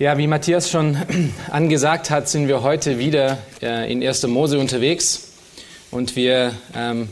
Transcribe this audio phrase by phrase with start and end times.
[0.00, 0.96] Ja, wie Matthias schon
[1.50, 4.26] angesagt hat, sind wir heute wieder äh, in 1.
[4.28, 5.32] Mose unterwegs
[5.90, 7.10] und wir, ähm,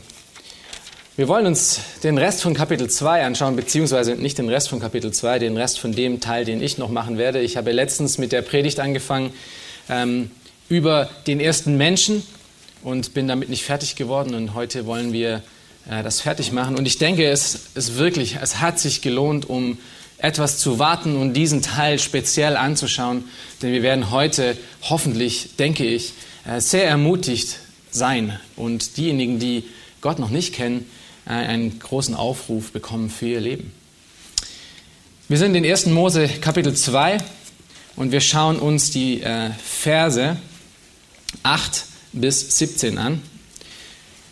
[1.15, 5.11] wir wollen uns den Rest von Kapitel 2 anschauen, beziehungsweise nicht den Rest von Kapitel
[5.11, 7.41] 2, den Rest von dem Teil, den ich noch machen werde.
[7.41, 9.33] Ich habe letztens mit der Predigt angefangen
[9.87, 10.31] ähm,
[10.67, 12.23] über den ersten Menschen
[12.81, 15.43] und bin damit nicht fertig geworden und heute wollen wir
[15.87, 16.75] äh, das fertig machen.
[16.75, 19.77] Und ich denke, es ist wirklich, es hat sich gelohnt, um
[20.19, 23.23] etwas zu warten und diesen Teil speziell anzuschauen,
[23.61, 26.13] denn wir werden heute hoffentlich, denke ich,
[26.45, 27.57] äh, sehr ermutigt
[27.89, 29.63] sein und diejenigen, die
[30.01, 30.85] Gott noch nicht kennen,
[31.25, 33.71] äh, einen großen Aufruf bekommen für ihr Leben.
[35.29, 35.87] Wir sind in 1.
[35.87, 37.19] Mose Kapitel 2
[37.95, 40.37] und wir schauen uns die äh, Verse
[41.43, 43.21] 8 bis 17 an.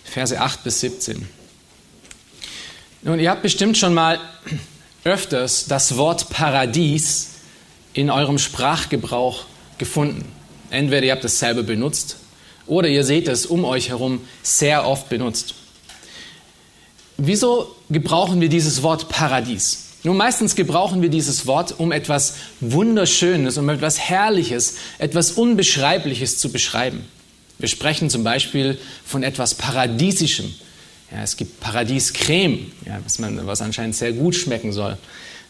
[0.04, 1.28] Verse 8 bis 17.
[3.04, 4.20] Nun, ihr habt bestimmt schon mal
[5.08, 7.30] öfters das Wort Paradies
[7.94, 9.46] in eurem Sprachgebrauch
[9.78, 10.26] gefunden.
[10.70, 12.18] Entweder ihr habt es selber benutzt
[12.66, 15.56] oder ihr seht es um euch herum sehr oft benutzt.
[17.18, 19.86] Wieso gebrauchen wir dieses Wort Paradies?
[20.04, 26.52] Nun, meistens gebrauchen wir dieses Wort, um etwas Wunderschönes, um etwas Herrliches, etwas Unbeschreibliches zu
[26.52, 27.04] beschreiben.
[27.58, 30.54] Wir sprechen zum Beispiel von etwas Paradiesischem,
[31.12, 34.98] ja, es gibt Paradiescreme, ja, was, man, was anscheinend sehr gut schmecken soll.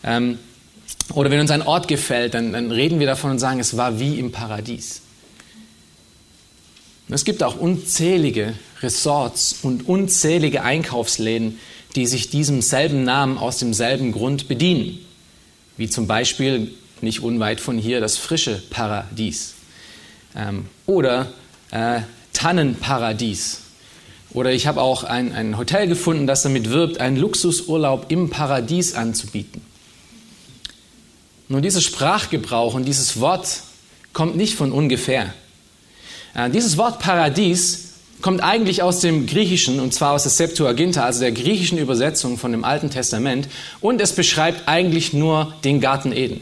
[0.04, 0.38] Ähm,
[1.14, 4.00] oder wenn uns ein Ort gefällt, dann, dann reden wir davon und sagen, es war
[4.00, 5.02] wie im Paradies.
[7.08, 11.60] Und es gibt auch unzählige Resorts und unzählige Einkaufsläden,
[11.96, 15.00] die sich diesem selben Namen aus demselben Grund bedienen.
[15.78, 16.72] Wie zum Beispiel
[17.02, 19.56] nicht unweit von hier das frische Paradies.
[20.36, 21.32] Ähm, oder
[21.72, 22.02] äh,
[22.34, 23.62] Tannenparadies
[24.38, 28.94] oder ich habe auch ein, ein Hotel gefunden, das damit wirbt, einen Luxusurlaub im Paradies
[28.94, 29.64] anzubieten.
[31.48, 33.62] Nur dieser Sprachgebrauch und dieses Wort
[34.14, 35.34] kommt nicht von ungefähr.
[36.36, 41.22] Äh, dieses Wort Paradies kommt eigentlich aus dem Griechischen, und zwar aus der Septuaginta, also
[41.22, 43.48] der griechischen Übersetzung von dem Alten Testament,
[43.82, 46.42] und es beschreibt eigentlich nur den Garten Eden.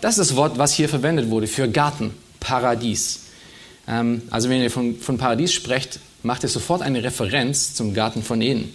[0.00, 3.23] Das ist das Wort, was hier verwendet wurde für Garten, Paradies.
[3.88, 8.22] Ähm, also wenn ihr von, von Paradies sprecht, macht es sofort eine Referenz zum Garten
[8.22, 8.74] von Eden.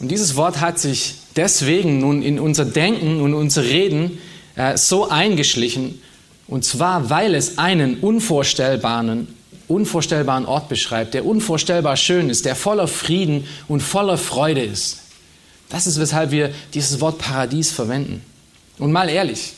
[0.00, 4.18] Und dieses Wort hat sich deswegen nun in unser Denken und unser Reden
[4.56, 6.00] äh, so eingeschlichen,
[6.46, 9.28] und zwar weil es einen unvorstellbaren,
[9.66, 14.98] unvorstellbaren Ort beschreibt, der unvorstellbar schön ist, der voller Frieden und voller Freude ist.
[15.70, 18.22] Das ist, weshalb wir dieses Wort Paradies verwenden.
[18.78, 19.54] Und mal ehrlich,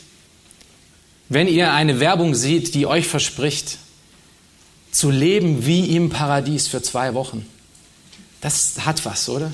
[1.28, 3.78] wenn ihr eine Werbung seht, die euch verspricht,
[4.90, 7.46] zu leben wie im Paradies für zwei Wochen.
[8.40, 9.52] Das hat was, oder?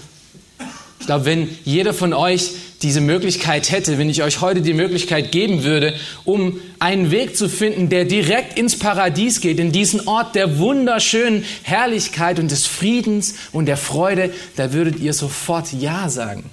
[1.00, 2.50] Ich glaube, wenn jeder von euch
[2.82, 5.94] diese Möglichkeit hätte, wenn ich euch heute die Möglichkeit geben würde,
[6.24, 11.44] um einen Weg zu finden, der direkt ins Paradies geht, in diesen Ort der wunderschönen
[11.64, 16.44] Herrlichkeit und des Friedens und der Freude, da würdet ihr sofort Ja sagen.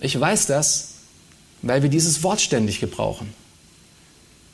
[0.00, 0.94] Ich weiß das,
[1.60, 3.34] weil wir dieses Wort ständig gebrauchen.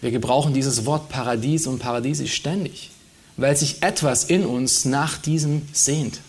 [0.01, 2.91] Wir gebrauchen dieses Wort Paradies und Paradiesisch ständig,
[3.37, 6.21] weil sich etwas in uns nach diesem sehnt.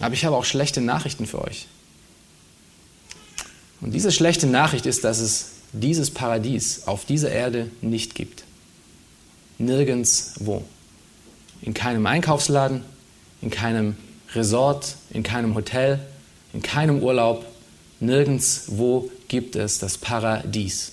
[0.00, 1.66] Aber ich habe auch schlechte Nachrichten für euch.
[3.80, 8.44] Und diese schlechte Nachricht ist, dass es dieses Paradies auf dieser Erde nicht gibt.
[9.58, 10.64] Nirgends wo.
[11.62, 12.82] In keinem Einkaufsladen,
[13.40, 13.96] in keinem
[14.34, 16.00] Resort, in keinem Hotel,
[16.52, 17.44] in keinem Urlaub.
[18.00, 20.91] Nirgends wo gibt es das Paradies.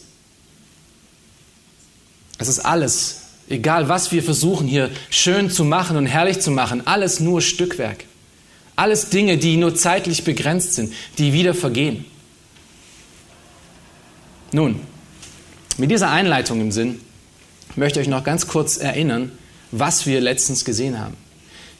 [2.40, 6.88] Es ist alles, egal was wir versuchen hier schön zu machen und herrlich zu machen,
[6.88, 8.06] alles nur Stückwerk.
[8.76, 12.06] Alles Dinge, die nur zeitlich begrenzt sind, die wieder vergehen.
[14.54, 14.80] Nun,
[15.78, 17.02] mit dieser Einleitung im Sinn
[17.76, 19.32] möchte ich euch noch ganz kurz erinnern,
[19.72, 21.16] was wir letztens gesehen haben.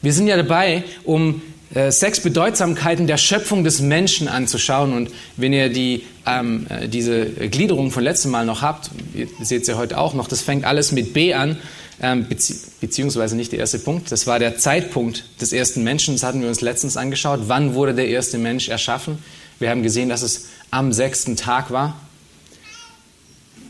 [0.02, 4.92] Wir sind ja dabei, um sechs Bedeutsamkeiten der Schöpfung des Menschen anzuschauen.
[4.92, 9.62] Und wenn ihr die, ähm, äh, diese Gliederung von letztem Mal noch habt, ihr seht
[9.62, 11.58] es ja heute auch noch, das fängt alles mit B an,
[12.02, 14.10] ähm, bezieh beziehungsweise nicht der erste Punkt.
[14.10, 16.14] Das war der Zeitpunkt des ersten Menschen.
[16.14, 17.42] Das hatten wir uns letztens angeschaut.
[17.46, 19.18] Wann wurde der erste Mensch erschaffen?
[19.60, 22.00] Wir haben gesehen, dass es am sechsten Tag war.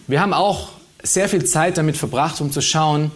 [0.06, 0.70] Wir haben auch
[1.02, 3.10] sehr viel Zeit damit verbracht, um zu schauen,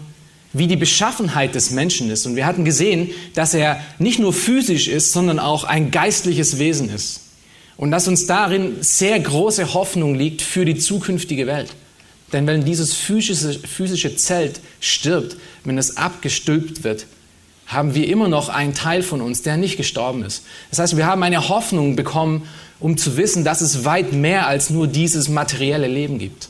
[0.54, 2.24] wie die Beschaffenheit des Menschen ist.
[2.24, 6.88] Und wir hatten gesehen, dass er nicht nur physisch ist, sondern auch ein geistliches Wesen
[6.88, 7.20] ist.
[7.76, 11.74] Und dass uns darin sehr große Hoffnung liegt für die zukünftige Welt.
[12.32, 17.06] Denn wenn dieses physische, physische Zelt stirbt, wenn es abgestülpt wird,
[17.66, 20.44] haben wir immer noch einen Teil von uns, der nicht gestorben ist.
[20.70, 22.46] Das heißt, wir haben eine Hoffnung bekommen,
[22.78, 26.48] um zu wissen, dass es weit mehr als nur dieses materielle Leben gibt.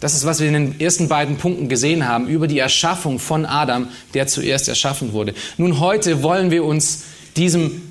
[0.00, 3.44] Das ist, was wir in den ersten beiden Punkten gesehen haben, über die Erschaffung von
[3.44, 5.34] Adam, der zuerst erschaffen wurde.
[5.58, 7.02] Nun, heute wollen wir uns
[7.36, 7.82] diesem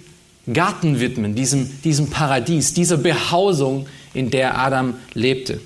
[0.52, 5.62] Garten widmen, diesem, diesem Paradies, dieser Behausung, in der Adam lebte.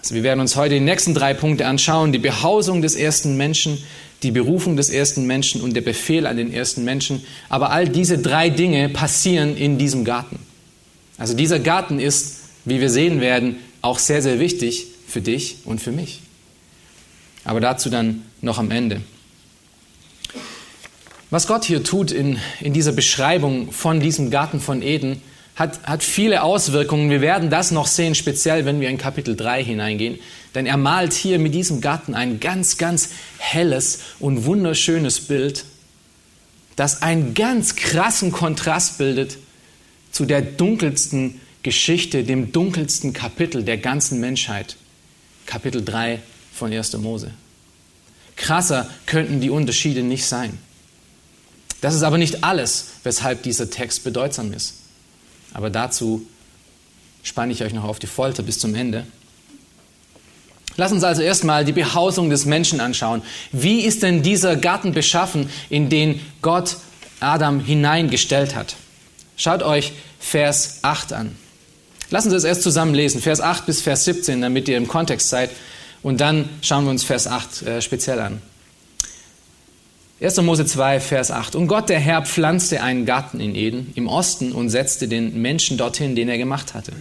[0.00, 2.10] Also wir werden uns heute die nächsten drei Punkte anschauen.
[2.10, 3.78] Die Behausung des ersten Menschen,
[4.24, 7.24] die Berufung des ersten Menschen und der Befehl an den ersten Menschen.
[7.48, 10.40] Aber all diese drei Dinge passieren in diesem Garten.
[11.16, 15.80] Also dieser Garten ist, wie wir sehen werden, auch sehr, sehr wichtig für dich und
[15.80, 16.20] für mich.
[17.44, 19.02] Aber dazu dann noch am Ende.
[21.30, 25.22] Was Gott hier tut in, in dieser Beschreibung von diesem Garten von Eden,
[25.54, 27.10] hat, hat viele Auswirkungen.
[27.10, 30.18] Wir werden das noch sehen, speziell wenn wir in Kapitel 3 hineingehen.
[30.54, 35.64] Denn er malt hier mit diesem Garten ein ganz, ganz helles und wunderschönes Bild,
[36.76, 39.36] das einen ganz krassen Kontrast bildet
[40.10, 44.76] zu der dunkelsten Geschichte, dem dunkelsten Kapitel der ganzen Menschheit.
[45.46, 46.20] Kapitel 3
[46.52, 46.96] von 1.
[46.98, 47.32] Mose.
[48.36, 50.58] Krasser könnten die Unterschiede nicht sein.
[51.80, 54.74] Das ist aber nicht alles, weshalb dieser Text bedeutsam ist.
[55.52, 56.26] Aber dazu
[57.22, 59.06] spanne ich euch noch auf die Folter bis zum Ende.
[60.76, 63.22] Lass uns also erstmal die Behausung des Menschen anschauen.
[63.50, 66.76] Wie ist denn dieser Garten beschaffen, in den Gott
[67.20, 68.76] Adam hineingestellt hat?
[69.36, 71.36] Schaut euch Vers 8 an.
[72.12, 75.30] Lassen Sie es erst zusammen lesen, Vers 8 bis Vers 17, damit ihr im Kontext
[75.30, 75.48] seid.
[76.02, 78.42] Und dann schauen wir uns Vers 8 äh, speziell an.
[80.20, 80.42] 1.
[80.42, 81.56] Mose 2, Vers 8.
[81.56, 85.78] Und Gott, der Herr, pflanzte einen Garten in Eden im Osten und setzte den Menschen
[85.78, 86.92] dorthin, den er gemacht hatte.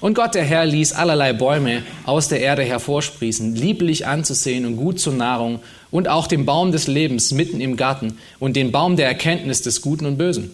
[0.00, 4.98] Und Gott, der Herr, ließ allerlei Bäume aus der Erde hervorsprießen, lieblich anzusehen und gut
[4.98, 5.60] zur Nahrung,
[5.90, 9.82] und auch den Baum des Lebens mitten im Garten und den Baum der Erkenntnis des
[9.82, 10.50] Guten und Bösen.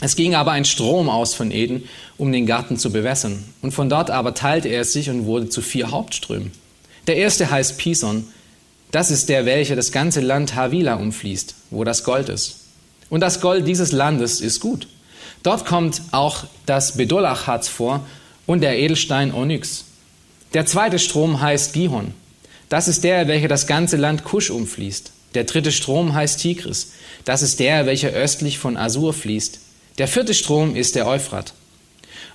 [0.00, 3.44] Es ging aber ein Strom aus von Eden, um den Garten zu bewässern.
[3.60, 6.52] Und von dort aber teilte er sich und wurde zu vier Hauptströmen.
[7.06, 8.26] Der erste heißt Pison.
[8.90, 12.56] Das ist der, welcher das ganze Land Havila umfließt, wo das Gold ist.
[13.10, 14.88] Und das Gold dieses Landes ist gut.
[15.42, 18.06] Dort kommt auch das Bedolachharz vor
[18.46, 19.84] und der Edelstein Onyx.
[20.54, 22.14] Der zweite Strom heißt Gihon.
[22.68, 25.12] Das ist der, welcher das ganze Land Kusch umfließt.
[25.34, 26.92] Der dritte Strom heißt Tigris.
[27.24, 29.60] Das ist der, welcher östlich von Asur fließt.
[29.98, 31.52] Der vierte Strom ist der Euphrat.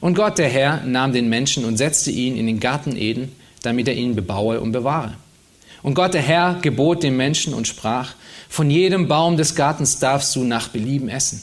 [0.01, 3.31] Und Gott, der Herr, nahm den Menschen und setzte ihn in den Garten Eden,
[3.61, 5.15] damit er ihn bebaue und bewahre.
[5.81, 8.13] Und Gott, der Herr, gebot dem Menschen und sprach,
[8.49, 11.41] von jedem Baum des Gartens darfst du nach Belieben essen.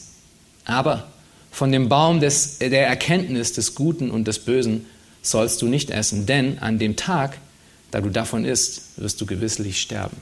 [0.65, 1.07] Aber
[1.51, 4.85] von dem Baum des, der Erkenntnis des Guten und des Bösen
[5.21, 7.37] sollst du nicht essen, denn an dem Tag,
[7.91, 10.17] da du davon isst, wirst du gewisslich sterben.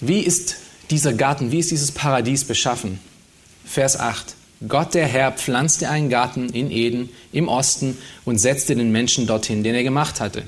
[0.00, 0.56] Wie ist
[0.90, 2.98] dieser Garten, wie ist dieses Paradies beschaffen?
[3.64, 4.34] Vers 8.
[4.68, 9.62] Gott der Herr pflanzte einen Garten in Eden im Osten und setzte den Menschen dorthin,
[9.62, 10.42] den er gemacht hatte.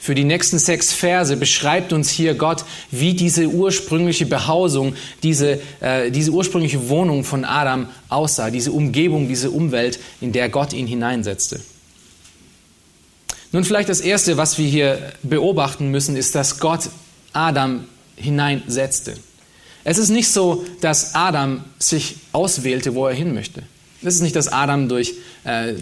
[0.00, 6.10] Für die nächsten sechs Verse beschreibt uns hier Gott, wie diese ursprüngliche Behausung, diese, äh,
[6.10, 11.60] diese ursprüngliche Wohnung von Adam aussah, diese Umgebung, diese Umwelt, in der Gott ihn hineinsetzte.
[13.50, 16.90] Nun vielleicht das Erste, was wir hier beobachten müssen, ist, dass Gott
[17.32, 17.84] Adam
[18.16, 19.14] hineinsetzte.
[19.88, 23.62] Es ist nicht so, dass Adam sich auswählte, wo er hin möchte.
[24.02, 25.14] Es ist nicht, dass Adam durch,
[25.46, 25.76] äh, äh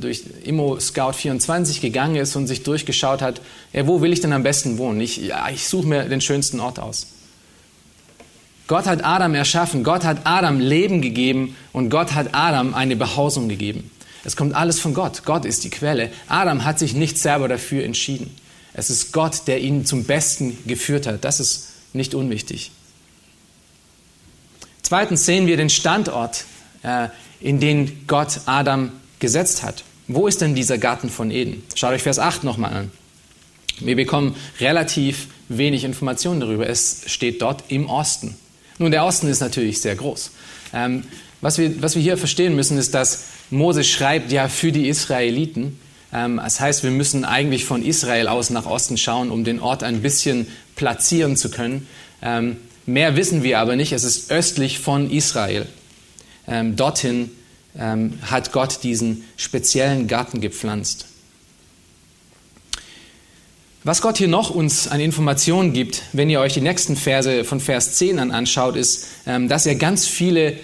[0.00, 3.42] durch Immo Scout 24 gegangen ist und sich durchgeschaut hat,
[3.74, 4.98] ja, wo will ich denn am besten wohnen?
[5.02, 7.08] Ich, ja, ich suche mir den schönsten Ort aus.
[8.66, 13.50] Gott hat Adam erschaffen, Gott hat Adam Leben gegeben und Gott hat Adam eine Behausung
[13.50, 13.90] gegeben.
[14.24, 15.26] Es kommt alles von Gott.
[15.26, 16.10] Gott ist die Quelle.
[16.28, 18.34] Adam hat sich nicht selber dafür entschieden.
[18.72, 21.26] Es ist Gott, der ihn zum Besten geführt hat.
[21.26, 22.70] Das ist nicht unwichtig.
[24.90, 26.46] Zweitens sehen wir den Standort,
[26.82, 29.84] äh, in den Gott Adam gesetzt hat.
[30.08, 31.62] Wo ist denn dieser Garten von Eden?
[31.76, 32.90] Schaut euch Vers 8 nochmal an.
[33.78, 36.68] Wir bekommen relativ wenig Informationen darüber.
[36.68, 38.34] Es steht dort im Osten.
[38.78, 40.32] Nun, der Osten ist natürlich sehr groß.
[40.74, 41.04] Ähm,
[41.40, 45.78] was, wir, was wir hier verstehen müssen, ist, dass Mose schreibt ja für die Israeliten.
[46.12, 49.84] Ähm, das heißt, wir müssen eigentlich von Israel aus nach Osten schauen, um den Ort
[49.84, 51.86] ein bisschen platzieren zu können.
[52.90, 53.92] Mehr wissen wir aber nicht.
[53.92, 55.66] Es ist östlich von Israel.
[56.48, 57.30] Ähm, dorthin
[57.78, 61.06] ähm, hat Gott diesen speziellen Garten gepflanzt.
[63.84, 67.60] Was Gott hier noch uns an Informationen gibt, wenn ihr euch die nächsten Verse von
[67.60, 70.58] Vers 10 an anschaut, ist, ähm, dass er ganz viele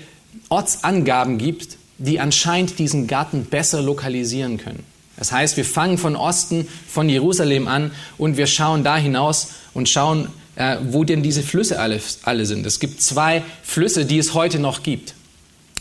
[0.49, 4.83] Ortsangaben gibt, die anscheinend diesen Garten besser lokalisieren können.
[5.17, 9.89] Das heißt, wir fangen von Osten, von Jerusalem an und wir schauen da hinaus und
[9.89, 12.67] schauen, äh, wo denn diese Flüsse alle, alle sind.
[12.67, 15.15] Es gibt zwei Flüsse, die es heute noch gibt.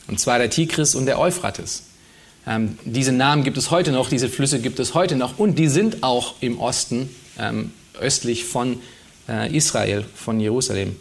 [0.07, 1.83] Und zwar der Tigris und der Euphrates.
[2.45, 5.67] Ähm, diese Namen gibt es heute noch, diese Flüsse gibt es heute noch und die
[5.67, 8.79] sind auch im Osten, ähm, östlich von
[9.27, 10.95] äh, Israel, von Jerusalem.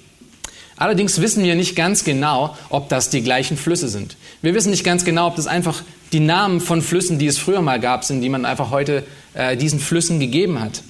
[0.76, 4.16] Allerdings wissen wir nicht ganz genau, ob das die gleichen Flüsse sind.
[4.42, 7.62] Wir wissen nicht ganz genau, ob das einfach die Namen von Flüssen, die es früher
[7.62, 9.04] mal gab, sind, die man einfach heute
[9.34, 10.82] äh, diesen Flüssen gegeben hat.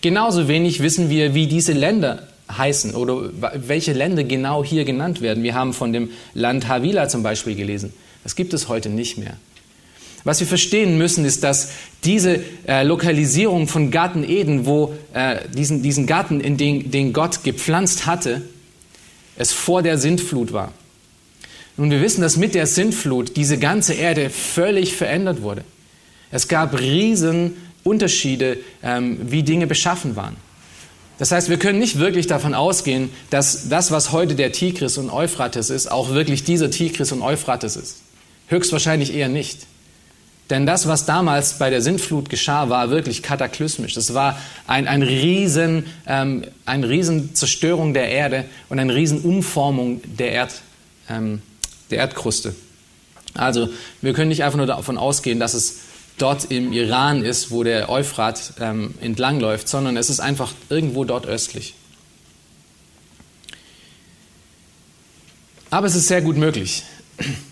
[0.00, 5.42] Genauso wenig wissen wir, wie diese Länder heißen oder welche Länder genau hier genannt werden.
[5.42, 7.92] Wir haben von dem Land Havila zum Beispiel gelesen.
[8.22, 9.36] Das gibt es heute nicht mehr.
[10.24, 11.70] Was wir verstehen müssen, ist, dass
[12.04, 17.44] diese äh, Lokalisierung von Garten Eden, wo äh, diesen, diesen Garten, in den, den Gott
[17.44, 18.42] gepflanzt hatte,
[19.36, 20.72] es vor der Sintflut war.
[21.76, 25.62] Nun, wir wissen, dass mit der Sintflut diese ganze Erde völlig verändert wurde.
[26.32, 27.56] Es gab riesen
[27.88, 30.36] Unterschiede, ähm, wie Dinge beschaffen waren.
[31.18, 35.10] Das heißt, wir können nicht wirklich davon ausgehen, dass das, was heute der Tigris und
[35.10, 38.02] Euphrates ist, auch wirklich dieser Tigris und Euphrates ist.
[38.46, 39.66] Höchstwahrscheinlich eher nicht.
[40.48, 43.96] Denn das, was damals bei der Sintflut geschah, war wirklich kataklysmisch.
[43.96, 50.00] Es war ein, ein riesen, ähm, eine riesen Zerstörung der Erde und eine riesen Umformung
[50.04, 50.62] der, Erd,
[51.10, 51.42] ähm,
[51.90, 52.54] der Erdkruste.
[53.34, 53.68] Also
[54.00, 55.80] wir können nicht einfach nur davon ausgehen, dass es
[56.18, 61.26] dort im Iran ist, wo der Euphrat ähm, entlangläuft, sondern es ist einfach irgendwo dort
[61.26, 61.74] östlich.
[65.70, 66.84] Aber es ist sehr gut möglich.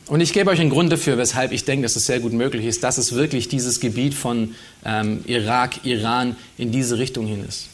[0.07, 2.65] Und ich gebe euch einen Grund dafür, weshalb ich denke, dass es sehr gut möglich
[2.65, 4.55] ist, dass es wirklich dieses Gebiet von
[4.85, 7.69] ähm, Irak, Iran in diese Richtung hin ist.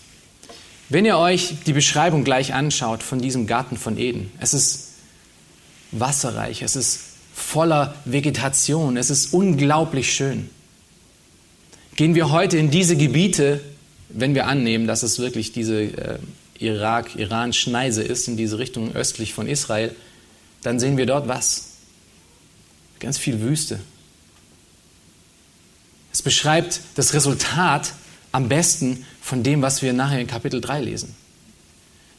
[0.89, 4.89] Wenn ihr euch die Beschreibung gleich anschaut von diesem Garten von Eden, es ist
[5.91, 7.01] wasserreich, es ist
[7.35, 10.51] voller Vegetation, es ist unglaublich schön.
[11.97, 13.61] Gehen wir heute in diese Gebiete,
[14.09, 16.19] wenn wir annehmen, dass es wirklich diese äh,
[16.59, 19.95] Irak-Iran-Schneise ist, in diese Richtung östlich von Israel,
[20.63, 21.73] dann sehen wir dort was?
[22.99, 23.81] Ganz viel Wüste.
[26.13, 27.93] Es beschreibt das Resultat
[28.33, 31.15] am besten von dem, was wir nachher in Kapitel 3 lesen.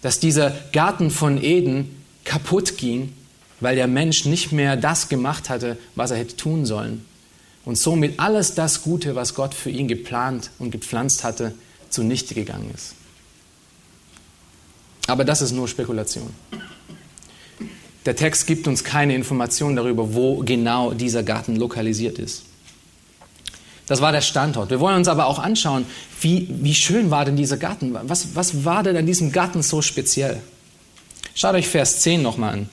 [0.02, 3.14] Dass dieser Garten von Eden kaputt ging,
[3.60, 7.06] weil der Mensch nicht mehr das gemacht hatte, was er hätte tun sollen.
[7.66, 11.54] Und somit alles das Gute, was Gott für ihn geplant und gepflanzt hatte,
[11.90, 12.96] zunichte gegangen ist.
[15.08, 16.30] Aber das ist nur Spekulation.
[18.06, 22.44] Der Text gibt uns keine Informationen darüber, wo genau dieser Garten lokalisiert ist.
[23.88, 24.70] Das war der Standort.
[24.70, 25.86] Wir wollen uns aber auch anschauen,
[26.22, 27.98] wie, wie schön war denn dieser Garten?
[28.04, 30.42] Was, was war denn an diesem Garten so speziell?
[31.36, 32.70] Schaut euch Vers 10 nochmal an.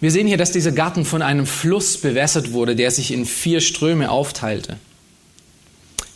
[0.00, 3.60] Wir sehen hier, dass dieser Garten von einem Fluss bewässert wurde, der sich in vier
[3.60, 4.76] Ströme aufteilte.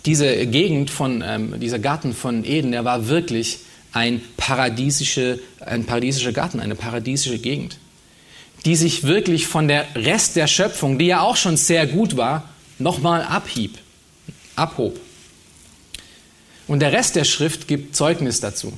[0.06, 3.60] Diese Gegend von, ähm, dieser Garten von Eden, der war wirklich
[3.92, 7.78] ein, paradiesische, ein paradiesischer Garten, eine paradiesische Gegend,
[8.64, 12.48] die sich wirklich von der Rest der Schöpfung, die ja auch schon sehr gut war,
[12.78, 13.78] nochmal abhieb,
[14.54, 14.98] abhob.
[16.68, 18.72] Und der Rest der Schrift gibt Zeugnis dazu.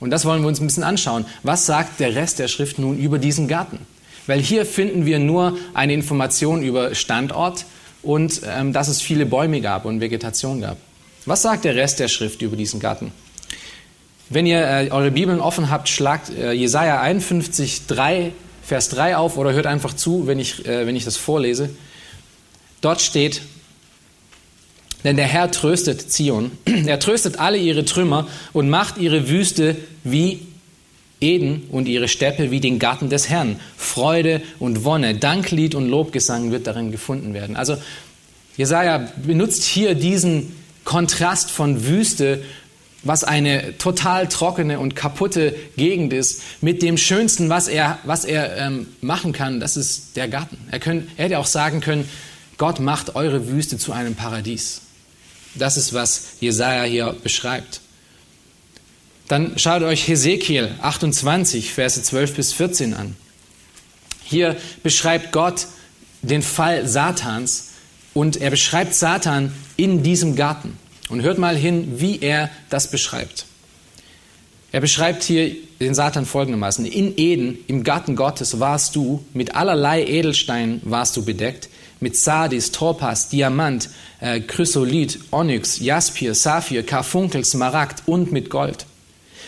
[0.00, 1.24] Und das wollen wir uns ein bisschen anschauen.
[1.42, 3.78] Was sagt der Rest der Schrift nun über diesen Garten?
[4.26, 7.66] Weil hier finden wir nur eine Information über Standort
[8.02, 10.76] und ähm, dass es viele Bäume gab und Vegetation gab.
[11.26, 13.12] Was sagt der Rest der Schrift über diesen Garten?
[14.30, 19.36] Wenn ihr äh, eure Bibeln offen habt, schlagt äh, Jesaja 51, 3, Vers 3 auf
[19.36, 21.70] oder hört einfach zu, wenn ich, äh, wenn ich das vorlese.
[22.80, 23.42] Dort steht,
[25.04, 26.52] denn der Herr tröstet Zion,
[26.86, 30.40] er tröstet alle ihre Trümmer und macht ihre Wüste wie
[31.24, 33.58] Eden und ihre Steppe wie den Garten des Herrn.
[33.76, 37.56] Freude und Wonne, Danklied und Lobgesang wird darin gefunden werden.
[37.56, 37.76] Also
[38.56, 40.52] Jesaja benutzt hier diesen
[40.84, 42.42] Kontrast von Wüste
[43.04, 48.56] was eine total trockene und kaputte Gegend ist, mit dem Schönsten, was er, was er
[48.56, 50.56] ähm, machen kann, das ist der Garten.
[50.70, 52.08] Er, können, er hätte auch sagen können,
[52.56, 54.80] Gott macht eure Wüste zu einem Paradies.
[55.54, 57.80] Das ist, was Jesaja hier beschreibt.
[59.28, 63.16] Dann schaut euch Hesekiel 28, Verse 12 bis 14 an.
[64.22, 65.66] Hier beschreibt Gott
[66.22, 67.70] den Fall Satans
[68.12, 70.78] und er beschreibt Satan in diesem Garten.
[71.10, 73.44] Und hört mal hin, wie er das beschreibt.
[74.72, 76.86] Er beschreibt hier den Satan folgendermaßen.
[76.86, 81.68] In Eden, im Garten Gottes, warst du, mit allerlei Edelsteinen warst du bedeckt,
[82.00, 83.88] mit Sardis, Torpas, Diamant,
[84.20, 88.86] äh, Chrysolith, Onyx, Jaspir, Saphir, Karfunkel, Smaragd und mit Gold.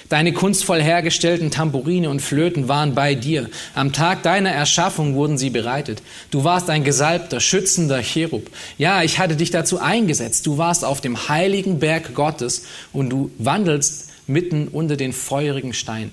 [0.09, 3.49] Deine kunstvoll hergestellten Tamburine und Flöten waren bei dir.
[3.75, 6.03] Am Tag deiner Erschaffung wurden sie bereitet.
[6.31, 8.49] Du warst ein gesalbter, schützender Cherub.
[8.79, 10.47] Ja, ich hatte dich dazu eingesetzt.
[10.47, 16.13] Du warst auf dem heiligen Berg Gottes und du wandelst mitten unter den feurigen Steinen.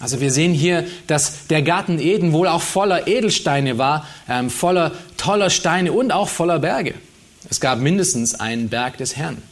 [0.00, 4.92] Also wir sehen hier, dass der Garten Eden wohl auch voller Edelsteine war, ähm, voller
[5.16, 6.94] toller Steine und auch voller Berge.
[7.48, 9.42] Es gab mindestens einen Berg des Herrn.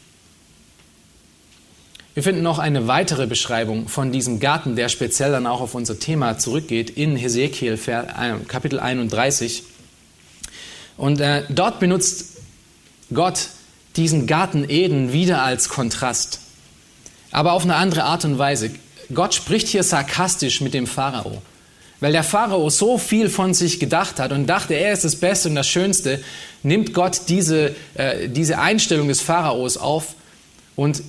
[2.15, 5.99] Wir finden noch eine weitere Beschreibung von diesem Garten, der speziell dann auch auf unser
[5.99, 9.65] Thema zurückgeht, in Hesekiel äh, Kapitel 31.
[10.97, 12.39] Und äh, dort benutzt
[13.13, 13.49] Gott
[13.97, 16.41] diesen Garten Eden wieder als Kontrast
[17.35, 18.71] aber auf eine andere Art und Weise.
[19.13, 21.43] Gott spricht hier sarkastisch mit dem Pharao.
[21.99, 25.49] Weil der Pharao so viel von sich gedacht hat und dachte, er ist das Beste
[25.49, 26.23] und das Schönste,
[26.63, 30.15] nimmt Gott diese, äh, diese Einstellung des Pharaos auf
[30.77, 31.03] und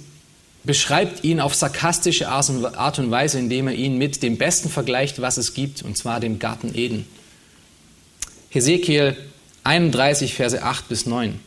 [0.66, 5.38] beschreibt ihn auf sarkastische Art und Weise, indem er ihn mit dem Besten vergleicht, was
[5.38, 7.06] es gibt, und zwar dem Garten Eden.
[8.50, 9.18] Hesekiel
[9.64, 11.40] 31, Verse 8 bis 9.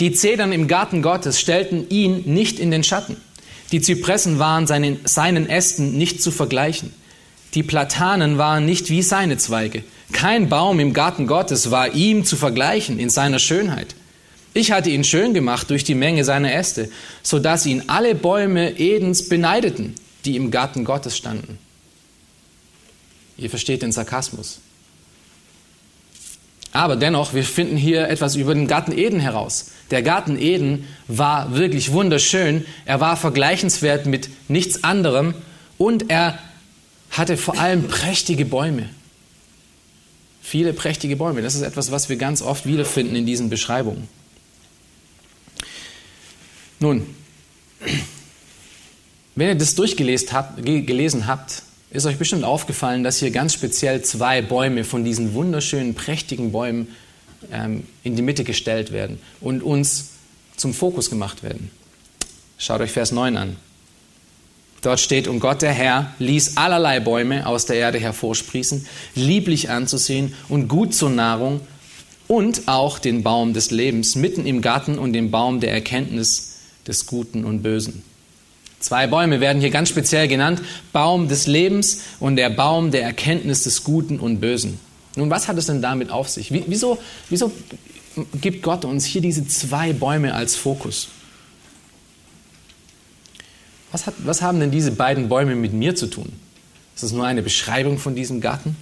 [0.00, 3.16] Die Zedern im Garten Gottes stellten ihn nicht in den Schatten.
[3.72, 6.92] Die Zypressen waren seinen, seinen Ästen nicht zu vergleichen.
[7.54, 9.82] Die Platanen waren nicht wie seine Zweige.
[10.12, 13.94] Kein Baum im Garten Gottes war ihm zu vergleichen in seiner Schönheit.
[14.54, 16.90] Ich hatte ihn schön gemacht durch die Menge seiner Äste,
[17.22, 21.58] so dass ihn alle Bäume Edens beneideten, die im Garten Gottes standen.
[23.36, 24.60] Ihr versteht den Sarkasmus.
[26.72, 29.70] Aber dennoch, wir finden hier etwas über den Garten Eden heraus.
[29.90, 32.64] Der Garten Eden war wirklich wunderschön.
[32.84, 35.34] Er war vergleichenswert mit nichts anderem
[35.78, 36.38] und er
[37.10, 38.90] hatte vor allem prächtige Bäume.
[40.42, 41.42] Viele prächtige Bäume.
[41.42, 44.08] Das ist etwas, was wir ganz oft wiederfinden in diesen Beschreibungen.
[46.80, 47.02] Nun,
[49.34, 54.02] wenn ihr das durchgelesen habt, gelesen habt, ist euch bestimmt aufgefallen, dass hier ganz speziell
[54.02, 56.88] zwei Bäume von diesen wunderschönen, prächtigen Bäumen
[57.50, 60.10] ähm, in die Mitte gestellt werden und uns
[60.56, 61.70] zum Fokus gemacht werden.
[62.58, 63.56] Schaut euch Vers 9 an.
[64.82, 70.34] Dort steht, und Gott der Herr ließ allerlei Bäume aus der Erde hervorsprießen, lieblich anzusehen
[70.48, 71.60] und gut zur Nahrung,
[72.28, 76.57] und auch den Baum des Lebens mitten im Garten und den Baum der Erkenntnis
[76.88, 78.02] des Guten und Bösen.
[78.80, 83.64] Zwei Bäume werden hier ganz speziell genannt, Baum des Lebens und der Baum der Erkenntnis
[83.64, 84.78] des Guten und Bösen.
[85.16, 86.52] Nun, was hat es denn damit auf sich?
[86.52, 86.98] Wieso,
[87.28, 87.50] wieso
[88.40, 91.08] gibt Gott uns hier diese zwei Bäume als Fokus?
[93.90, 96.30] Was, hat, was haben denn diese beiden Bäume mit mir zu tun?
[96.94, 98.76] Ist das nur eine Beschreibung von diesem Garten?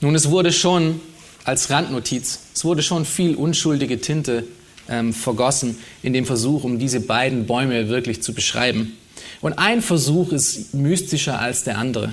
[0.00, 1.00] Nun, es wurde schon
[1.44, 4.44] als Randnotiz, es wurde schon viel unschuldige Tinte
[4.90, 8.96] ähm, vergossen in dem Versuch, um diese beiden Bäume wirklich zu beschreiben.
[9.40, 12.12] Und ein Versuch ist mystischer als der andere.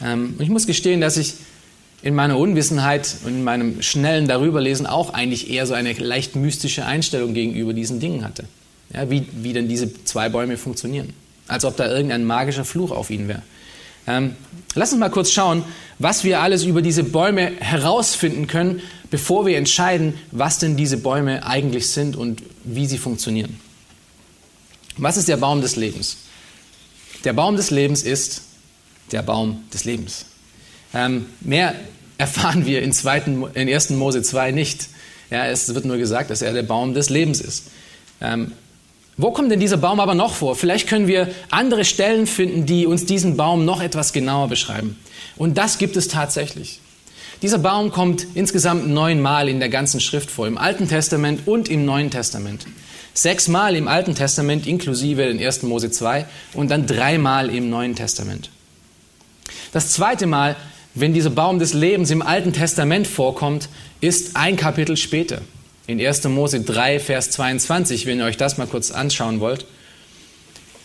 [0.00, 1.34] Ähm, ich muss gestehen, dass ich
[2.02, 6.84] in meiner Unwissenheit und in meinem schnellen Darüberlesen auch eigentlich eher so eine leicht mystische
[6.84, 8.44] Einstellung gegenüber diesen Dingen hatte.
[8.92, 11.12] Ja, wie, wie denn diese zwei Bäume funktionieren.
[11.46, 13.42] Als ob da irgendein magischer Fluch auf ihnen wäre.
[14.08, 14.34] Ähm,
[14.74, 15.62] lass uns mal kurz schauen,
[15.98, 21.46] was wir alles über diese Bäume herausfinden können, bevor wir entscheiden, was denn diese Bäume
[21.46, 23.60] eigentlich sind und wie sie funktionieren.
[24.96, 26.16] Was ist der Baum des Lebens?
[27.24, 28.42] Der Baum des Lebens ist
[29.12, 30.24] der Baum des Lebens.
[30.94, 31.74] Ähm, mehr
[32.18, 33.90] erfahren wir in, zweiten, in 1.
[33.90, 34.88] Mose 2 nicht.
[35.30, 37.64] Ja, es wird nur gesagt, dass er der Baum des Lebens ist.
[38.20, 38.52] Ähm,
[39.18, 40.56] wo kommt denn dieser Baum aber noch vor?
[40.56, 44.98] Vielleicht können wir andere Stellen finden, die uns diesen Baum noch etwas genauer beschreiben.
[45.36, 46.80] Und das gibt es tatsächlich.
[47.42, 51.84] Dieser Baum kommt insgesamt neunmal in der ganzen Schrift vor, im Alten Testament und im
[51.84, 52.64] Neuen Testament.
[53.12, 55.64] Sechsmal im Alten Testament inklusive den 1.
[55.64, 58.50] Mose 2 und dann dreimal im Neuen Testament.
[59.72, 60.56] Das zweite Mal
[61.00, 63.68] wenn dieser Baum des Lebens im Alten Testament vorkommt,
[64.00, 65.42] ist ein Kapitel später.
[65.88, 66.24] In 1.
[66.24, 69.64] Mose 3, Vers 22, wenn ihr euch das mal kurz anschauen wollt.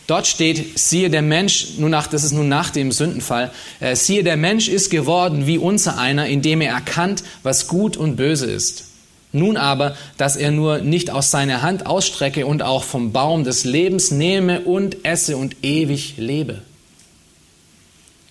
[0.08, 4.24] Dort steht, siehe der Mensch, nun nach, das ist nun nach dem Sündenfall, äh, siehe
[4.24, 8.86] der Mensch ist geworden wie unser einer, indem er erkannt, was gut und böse ist.
[9.34, 13.66] Nun aber, dass er nur nicht aus seiner Hand ausstrecke und auch vom Baum des
[13.66, 16.62] Lebens nehme und esse und ewig lebe.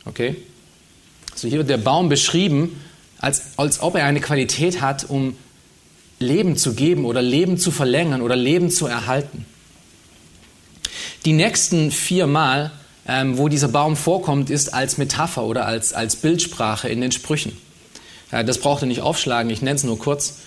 [0.07, 0.37] Okay?
[1.35, 2.81] So hier wird der Baum beschrieben,
[3.19, 5.37] als, als ob er eine Qualität hat, um
[6.23, 9.45] Leben zu geben oder Leben zu verlängern oder Leben zu erhalten.
[11.25, 12.73] Die nächsten vier Mal,
[13.07, 17.57] ähm, wo dieser Baum vorkommt, ist als Metapher oder als, als Bildsprache in den Sprüchen.
[18.31, 20.39] Ja, das braucht ihr nicht aufschlagen, ich nenne es nur kurz.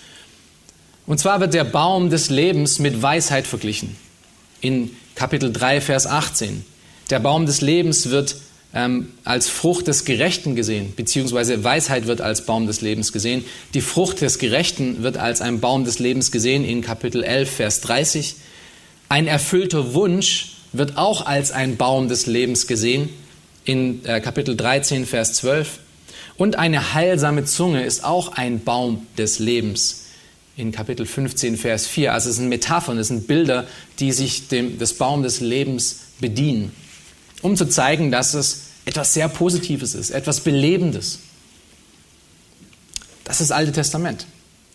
[1.05, 3.95] Und zwar wird der Baum des Lebens mit Weisheit verglichen.
[4.59, 6.65] In Kapitel 3, Vers 18.
[7.11, 8.35] Der Baum des Lebens wird
[8.75, 13.45] ähm, als Frucht des Gerechten gesehen, beziehungsweise Weisheit wird als Baum des Lebens gesehen.
[13.73, 17.81] Die Frucht des Gerechten wird als ein Baum des Lebens gesehen in Kapitel 11, Vers
[17.81, 18.35] 30.
[19.07, 23.09] Ein erfüllter Wunsch wird auch als ein Baum des Lebens gesehen
[23.63, 25.79] in äh, Kapitel 13, Vers 12.
[26.37, 30.07] Und eine heilsame Zunge ist auch ein Baum des Lebens
[30.57, 32.11] in Kapitel 15, Vers 4.
[32.11, 33.67] Also es sind Metaphern, es sind Bilder,
[33.99, 36.73] die sich dem, des Baum des Lebens bedienen,
[37.41, 41.19] um zu zeigen, dass es etwas sehr Positives ist, etwas Belebendes.
[43.23, 44.25] Das ist das Alte Testament.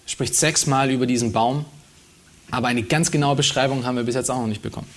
[0.04, 1.64] Es spricht sechsmal über diesen Baum,
[2.50, 4.88] aber eine ganz genaue Beschreibung haben wir bis jetzt auch noch nicht bekommen.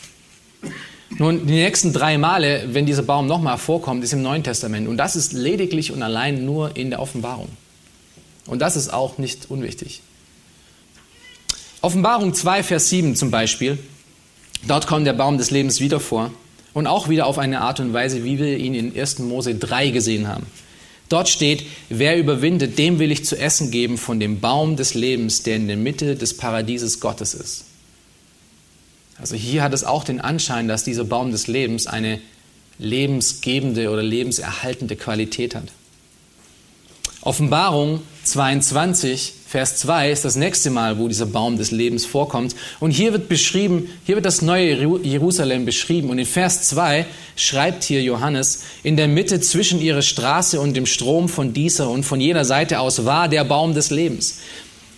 [1.20, 4.88] Nun, die nächsten drei Male, wenn dieser Baum nochmal vorkommt, ist im Neuen Testament.
[4.88, 7.50] Und das ist lediglich und allein nur in der Offenbarung.
[8.48, 10.02] Und das ist auch nicht unwichtig.
[11.82, 13.78] Offenbarung 2, Vers 7 zum Beispiel.
[14.68, 16.32] Dort kommt der Baum des Lebens wieder vor.
[16.74, 19.20] Und auch wieder auf eine Art und Weise, wie wir ihn in 1.
[19.20, 20.48] Mose 3 gesehen haben.
[21.10, 25.44] Dort steht, wer überwindet, dem will ich zu essen geben von dem Baum des Lebens,
[25.44, 27.66] der in der Mitte des Paradieses Gottes ist.
[29.20, 32.20] Also hier hat es auch den Anschein, dass dieser Baum des Lebens eine
[32.80, 35.72] lebensgebende oder lebenserhaltende Qualität hat.
[37.22, 42.56] Offenbarung 22, Vers 2 ist das nächste Mal, wo dieser Baum des Lebens vorkommt.
[42.80, 46.10] Und hier wird beschrieben, hier wird das neue Jerusalem beschrieben.
[46.10, 50.88] Und in Vers 2 schreibt hier Johannes, in der Mitte zwischen ihrer Straße und dem
[50.88, 54.40] Strom von dieser und von jener Seite aus war der Baum des Lebens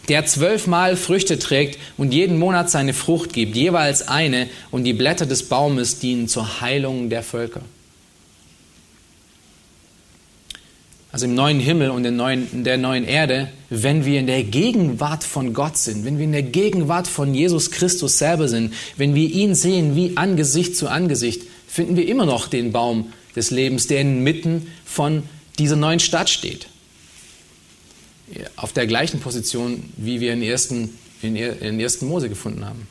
[0.08, 5.26] der zwölfmal Früchte trägt und jeden Monat seine Frucht gibt, jeweils eine, und die Blätter
[5.26, 7.62] des Baumes dienen zur Heilung der Völker.
[11.16, 15.54] Also im neuen Himmel und in, der neuen Erde, wenn wir in der Gegenwart von
[15.54, 19.56] Gott sind, wenn wir in der Gegenwart von Jesus Christus selber sind, wenn wir ihn
[19.56, 24.68] sehen wie Angesicht zu Angesicht, finden wir immer noch den Baum des Lebens, der inmitten
[24.84, 25.24] von
[25.58, 26.68] dieser neuen Stadt steht
[28.58, 30.72] auf der gleichen Position, wie wir in 1.
[31.22, 32.02] In, in 1.
[32.02, 32.90] Mose gefunden haben.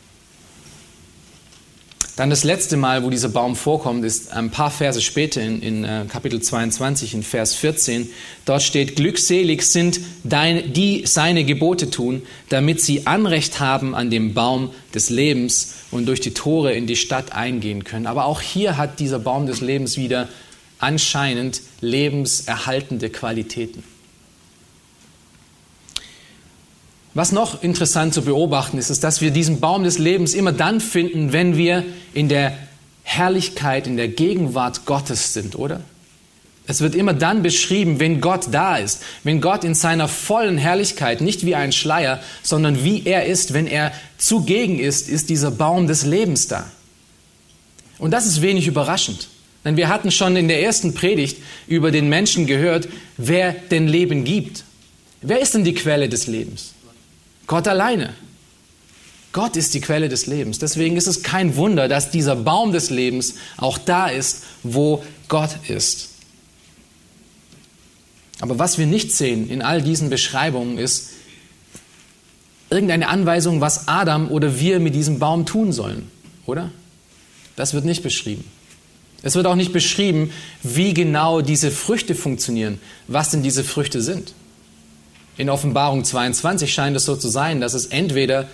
[2.17, 5.85] Dann das letzte Mal, wo dieser Baum vorkommt, ist ein paar Verse später in, in
[5.85, 8.09] uh, Kapitel 22, in Vers 14.
[8.45, 14.33] Dort steht, glückselig sind dein, die seine Gebote tun, damit sie Anrecht haben an dem
[14.33, 18.07] Baum des Lebens und durch die Tore in die Stadt eingehen können.
[18.07, 20.29] Aber auch hier hat dieser Baum des Lebens wieder
[20.79, 23.83] anscheinend lebenserhaltende Qualitäten.
[27.15, 30.81] Was noch interessant zu beobachten ist, ist, dass wir diesen Baum des Lebens immer dann
[30.81, 32.59] finden, wenn wir in der
[33.05, 35.81] Herrlichkeit, in der Gegenwart Gottes sind, oder?
[36.67, 41.21] Es wird immer dann beschrieben, wenn Gott da ist, wenn Gott in seiner vollen Herrlichkeit,
[41.21, 45.87] nicht wie ein Schleier, sondern wie er ist, wenn er zugegen ist, ist dieser Baum
[45.87, 46.67] des Lebens da.
[47.99, 49.29] Und das ist wenig überraschend.
[49.65, 54.25] Denn wir hatten schon in der ersten Predigt über den Menschen gehört, wer denn Leben
[54.25, 54.65] gibt.
[55.21, 56.74] Wer ist denn die Quelle des Lebens?
[57.47, 58.15] Gott alleine.
[59.33, 60.61] Gott ist die Quelle des Lebens.
[60.61, 65.51] Deswegen ist es kein Wunder, dass dieser Baum des Lebens auch da ist, wo Gott
[65.69, 66.11] ist.
[68.41, 71.11] Aber was wir nicht sehen in all diesen Beschreibungen ist
[72.71, 76.11] irgendeine Anweisung, was Adam oder wir mit diesem Baum tun sollen,
[76.45, 76.71] oder?
[77.57, 78.45] Das wird nicht beschrieben.
[79.23, 84.35] Es wird auch nicht beschrieben, wie genau diese Früchte funktionieren, was denn diese Früchte sind.
[85.37, 88.47] In Offenbarung 22 scheint es so zu sein, dass es entweder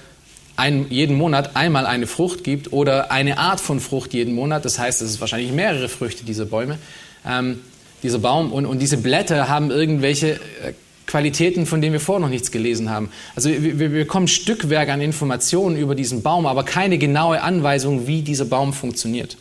[0.56, 4.64] ein, jeden Monat einmal eine Frucht gibt oder eine Art von Frucht jeden Monat.
[4.64, 6.78] Das heißt, es ist wahrscheinlich mehrere Früchte, diese Bäume,
[7.26, 7.60] ähm,
[8.02, 8.52] dieser Baum.
[8.52, 10.72] Und, und diese Blätter haben irgendwelche äh,
[11.06, 13.10] Qualitäten, von denen wir vorher noch nichts gelesen haben.
[13.34, 18.22] Also wir, wir bekommen Stückwerke an Informationen über diesen Baum, aber keine genaue Anweisung, wie
[18.22, 19.36] dieser Baum funktioniert.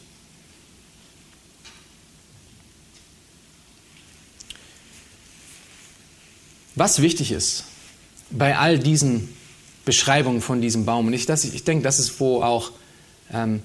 [6.80, 7.66] Was wichtig ist
[8.32, 9.28] bei all diesen
[9.84, 12.72] Beschreibungen von diesem Baum, und ich, das, ich denke, das ist, wo auch,
[13.34, 13.62] ähm,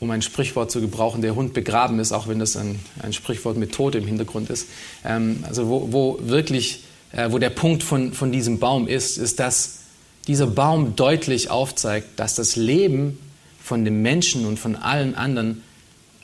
[0.00, 3.56] um ein Sprichwort zu gebrauchen, der Hund begraben ist, auch wenn das ein, ein Sprichwort
[3.56, 4.66] mit Tod im Hintergrund ist.
[5.04, 9.38] Ähm, also wo, wo wirklich, äh, wo der Punkt von, von diesem Baum ist, ist,
[9.38, 9.78] dass
[10.26, 13.20] dieser Baum deutlich aufzeigt, dass das Leben
[13.62, 15.62] von dem Menschen und von allen anderen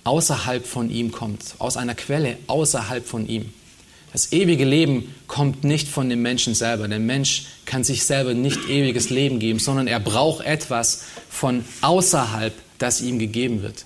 [0.02, 3.52] außerhalb von ihm kommt, aus einer Quelle außerhalb von ihm.
[4.12, 6.88] Das ewige Leben kommt nicht von dem Menschen selber.
[6.88, 12.52] Der Mensch kann sich selber nicht ewiges Leben geben, sondern er braucht etwas von außerhalb,
[12.78, 13.84] das ihm gegeben wird.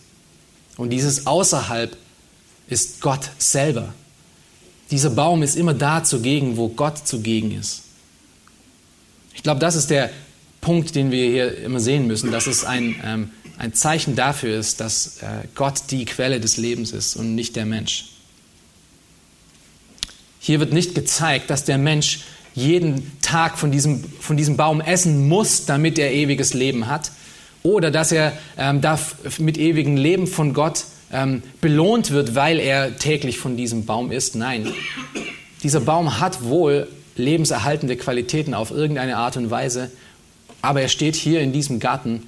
[0.77, 1.97] Und dieses außerhalb
[2.69, 3.93] ist Gott selber.
[4.91, 7.83] Dieser Baum ist immer da zugegen, wo Gott zugegen ist.
[9.35, 10.11] Ich glaube, das ist der
[10.61, 14.81] Punkt, den wir hier immer sehen müssen, dass es ein, ähm, ein Zeichen dafür ist,
[14.81, 18.14] dass äh, Gott die Quelle des Lebens ist und nicht der Mensch.
[20.47, 22.21] Hier wird nicht gezeigt, dass der Mensch
[22.53, 27.13] jeden Tag von diesem, von diesem Baum essen muss, damit er ewiges Leben hat.
[27.63, 28.83] Oder dass er ähm,
[29.39, 34.37] mit ewigem Leben von Gott ähm, belohnt wird, weil er täglich von diesem Baum isst.
[34.37, 34.69] Nein,
[35.63, 39.91] dieser Baum hat wohl lebenserhaltende Qualitäten auf irgendeine Art und Weise,
[40.61, 42.25] aber er steht hier in diesem Garten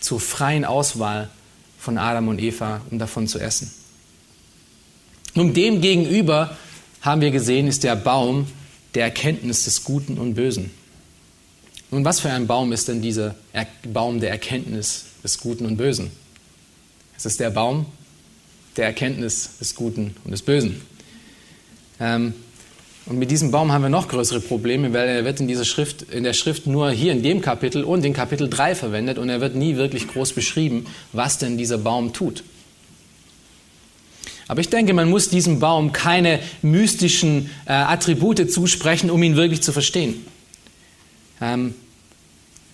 [0.00, 1.28] zur freien Auswahl
[1.78, 3.70] von Adam und Eva, um davon zu essen.
[5.34, 6.56] Nun dem gegenüber
[7.06, 8.48] haben wir gesehen, ist der Baum
[8.94, 10.72] der Erkenntnis des Guten und Bösen.
[11.92, 13.36] Nun, was für ein Baum ist denn dieser
[13.92, 16.10] Baum der Erkenntnis des Guten und Bösen?
[17.16, 17.86] Es ist der Baum
[18.76, 20.82] der Erkenntnis des Guten und des Bösen.
[22.00, 22.34] Ähm,
[23.06, 26.02] und mit diesem Baum haben wir noch größere Probleme, weil er wird in dieser Schrift,
[26.10, 29.40] in der Schrift nur hier in dem Kapitel und in Kapitel 3 verwendet und er
[29.40, 32.42] wird nie wirklich groß beschrieben, was denn dieser Baum tut.
[34.48, 39.62] Aber ich denke, man muss diesem Baum keine mystischen äh, Attribute zusprechen, um ihn wirklich
[39.62, 40.24] zu verstehen.
[41.40, 41.74] Ähm,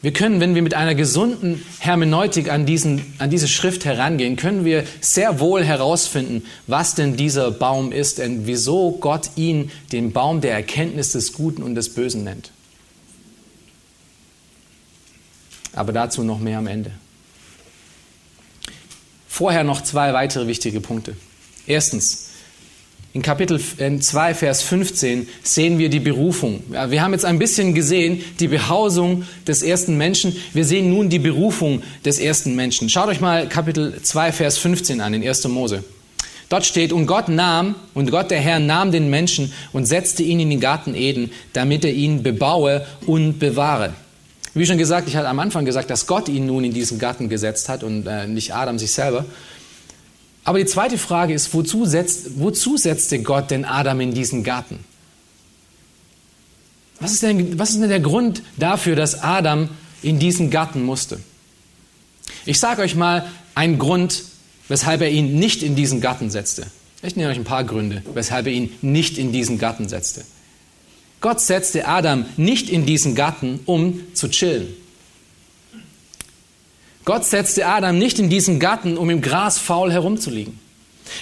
[0.02, 4.64] wir können, wenn wir mit einer gesunden Hermeneutik an, diesen, an diese Schrift herangehen, können
[4.64, 10.40] wir sehr wohl herausfinden, was denn dieser Baum ist und wieso Gott ihn den Baum
[10.40, 12.50] der Erkenntnis des Guten und des Bösen nennt.
[15.72, 16.90] Aber dazu noch mehr am Ende.
[19.28, 21.16] Vorher noch zwei weitere wichtige Punkte.
[21.66, 22.28] Erstens,
[23.14, 26.62] in Kapitel 2, Vers 15 sehen wir die Berufung.
[26.70, 30.34] Wir haben jetzt ein bisschen gesehen die Behausung des ersten Menschen.
[30.54, 32.88] Wir sehen nun die Berufung des ersten Menschen.
[32.88, 35.46] Schaut euch mal Kapitel 2, Vers 15 an in 1.
[35.48, 35.84] Mose.
[36.48, 40.40] Dort steht, und Gott nahm, und Gott der Herr nahm den Menschen und setzte ihn
[40.40, 43.92] in den Garten Eden, damit er ihn bebaue und bewahre.
[44.54, 47.30] Wie schon gesagt, ich hatte am Anfang gesagt, dass Gott ihn nun in diesen Garten
[47.30, 49.24] gesetzt hat und äh, nicht Adam sich selber.
[50.44, 54.80] Aber die zweite Frage ist, wozu, setzt, wozu setzte Gott denn Adam in diesen Garten?
[56.98, 59.68] Was ist, denn, was ist denn der Grund dafür, dass Adam
[60.02, 61.20] in diesen Garten musste?
[62.44, 64.24] Ich sage euch mal einen Grund,
[64.68, 66.66] weshalb er ihn nicht in diesen Garten setzte.
[67.02, 70.24] Ich nenne euch ein paar Gründe, weshalb er ihn nicht in diesen Garten setzte.
[71.20, 74.68] Gott setzte Adam nicht in diesen Garten, um zu chillen.
[77.04, 80.58] Gott setzte Adam nicht in diesen Garten, um im Gras faul herumzuliegen.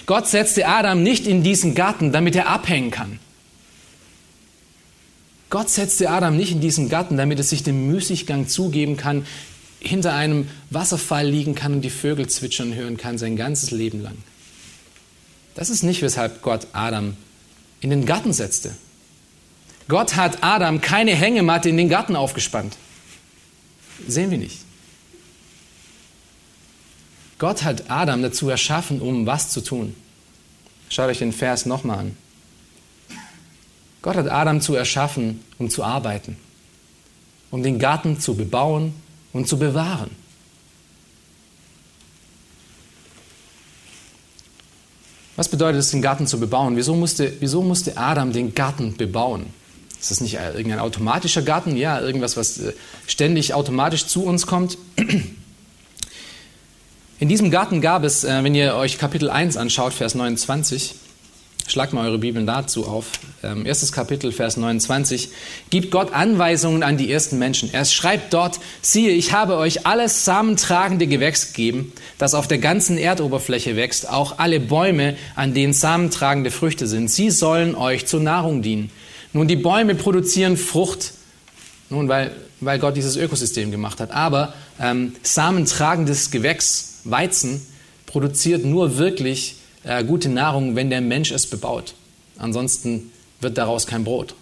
[0.07, 3.19] Gott setzte Adam nicht in diesen Garten, damit er abhängen kann.
[5.49, 9.27] Gott setzte Adam nicht in diesen Garten, damit er sich dem Müßiggang zugeben kann,
[9.81, 14.17] hinter einem Wasserfall liegen kann und die Vögel zwitschern hören kann sein ganzes Leben lang.
[15.55, 17.17] Das ist nicht, weshalb Gott Adam
[17.81, 18.77] in den Garten setzte.
[19.89, 22.77] Gott hat Adam keine Hängematte in den Garten aufgespannt.
[24.07, 24.59] Sehen wir nicht.
[27.41, 29.97] Gott hat Adam dazu erschaffen, um was zu tun.
[30.91, 32.17] Schaut euch den Vers nochmal an.
[34.03, 36.37] Gott hat Adam zu erschaffen, um zu arbeiten,
[37.51, 38.93] um den Garten zu bebauen
[39.33, 40.11] und zu bewahren.
[45.37, 46.77] Was bedeutet es, den Garten zu bebauen?
[46.77, 49.47] Wieso musste, wieso musste Adam den Garten bebauen?
[49.99, 51.75] Ist das nicht irgendein automatischer Garten?
[51.75, 52.75] Ja, irgendwas, was äh,
[53.07, 54.77] ständig automatisch zu uns kommt?
[57.21, 60.95] In diesem Garten gab es, äh, wenn ihr euch Kapitel 1 anschaut, Vers 29,
[61.67, 63.09] schlagt mal eure Bibeln dazu auf,
[63.43, 65.29] ähm, erstes Kapitel, Vers 29,
[65.69, 67.75] gibt Gott Anweisungen an die ersten Menschen.
[67.75, 72.97] Er schreibt dort, siehe, ich habe euch alles samentragende Gewächs gegeben, das auf der ganzen
[72.97, 77.11] Erdoberfläche wächst, auch alle Bäume, an denen samentragende Früchte sind.
[77.11, 78.91] Sie sollen euch zur Nahrung dienen.
[79.35, 81.13] Nun, die Bäume produzieren Frucht,
[81.91, 82.31] nun, weil,
[82.61, 84.11] weil Gott dieses Ökosystem gemacht hat.
[84.11, 87.67] Aber ähm, samentragendes Gewächs Weizen
[88.07, 91.95] produziert nur wirklich äh, gute Nahrung, wenn der Mensch es bebaut.
[92.39, 94.35] Ansonsten wird daraus kein Brot.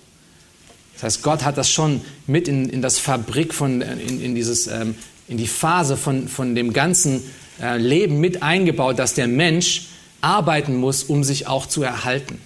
[0.94, 4.34] Das heißt, Gott hat das schon mit in, in das Fabrik von, äh, in, in,
[4.34, 4.94] dieses, ähm,
[5.28, 7.22] in die Phase von, von dem ganzen
[7.60, 9.86] äh, Leben mit eingebaut, dass der Mensch
[10.20, 12.40] arbeiten muss, um sich auch zu erhalten.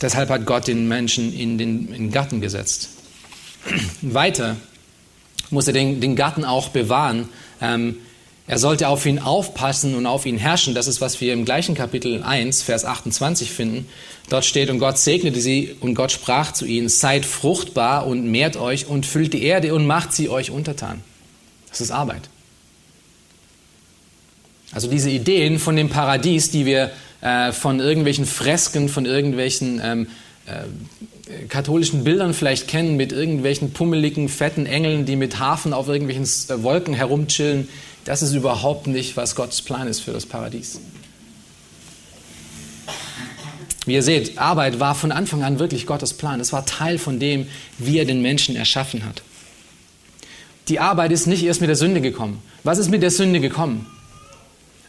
[0.00, 2.90] Deshalb hat Gott den Menschen in den, in den Garten gesetzt.
[4.00, 4.56] Weiter
[5.50, 7.28] muss er den, den Garten auch bewahren,
[7.60, 7.96] ähm,
[8.48, 10.74] er sollte auf ihn aufpassen und auf ihn herrschen.
[10.74, 13.86] Das ist, was wir im gleichen Kapitel 1, Vers 28 finden.
[14.30, 18.56] Dort steht, und Gott segnete sie und Gott sprach zu ihnen, seid fruchtbar und mehrt
[18.56, 21.02] euch und füllt die Erde und macht sie euch untertan.
[21.68, 22.22] Das ist Arbeit.
[24.72, 26.90] Also diese Ideen von dem Paradies, die wir
[27.20, 30.08] äh, von irgendwelchen Fresken, von irgendwelchen ähm, äh,
[31.48, 36.62] katholischen Bildern vielleicht kennen, mit irgendwelchen pummeligen, fetten Engeln, die mit Hafen auf irgendwelchen äh,
[36.62, 37.68] Wolken herumchillen,
[38.04, 40.80] das ist überhaupt nicht, was Gottes Plan ist für das Paradies.
[43.84, 46.40] Wie ihr seht, Arbeit war von Anfang an wirklich Gottes Plan.
[46.40, 47.46] Es war Teil von dem,
[47.78, 49.22] wie er den Menschen erschaffen hat.
[50.68, 52.42] Die Arbeit ist nicht erst mit der Sünde gekommen.
[52.64, 53.86] Was ist mit der Sünde gekommen?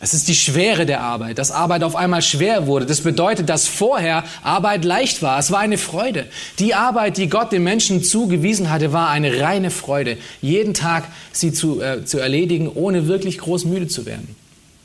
[0.01, 2.85] Es ist die Schwere der Arbeit, dass Arbeit auf einmal schwer wurde.
[2.85, 5.37] Das bedeutet, dass vorher Arbeit leicht war.
[5.37, 6.27] Es war eine Freude.
[6.57, 10.17] Die Arbeit, die Gott den Menschen zugewiesen hatte, war eine reine Freude.
[10.41, 14.35] Jeden Tag sie zu, äh, zu erledigen, ohne wirklich groß müde zu werden.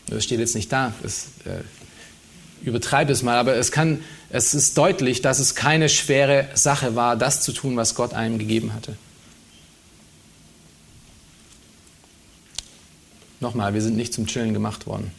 [0.08, 0.92] Das steht jetzt nicht da.
[1.02, 4.00] Das äh, übertreibe es mal, aber es, kann,
[4.30, 8.38] es ist deutlich, dass es keine schwere Sache war, das zu tun, was Gott einem
[8.38, 8.96] gegeben hatte.
[13.44, 15.10] Nochmal, wir sind nicht zum Chillen gemacht worden.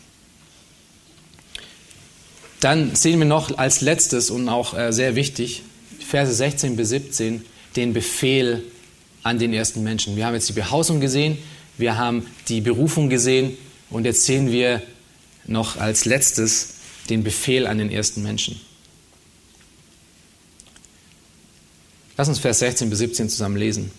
[2.60, 5.62] Dann sehen wir noch als letztes und auch äh, sehr wichtig,
[6.00, 8.64] Verse 16 bis 17, den Befehl
[9.22, 10.16] an den ersten Menschen.
[10.16, 11.38] Wir haben jetzt die Behausung gesehen,
[11.78, 13.56] wir haben die Berufung gesehen
[13.92, 14.82] und jetzt sehen wir
[15.46, 16.78] noch als letztes
[17.12, 18.60] den Befehl an den ersten Menschen.
[22.18, 23.92] Lass uns Vers 16 bis 17 zusammen lesen.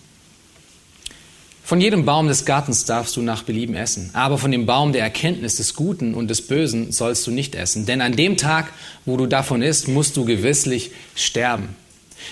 [1.67, 5.01] Von jedem Baum des Gartens darfst du nach Belieben essen, aber von dem Baum der
[5.01, 8.71] Erkenntnis des Guten und des Bösen sollst du nicht essen, denn an dem Tag,
[9.03, 11.75] wo du davon isst, musst du gewisslich sterben.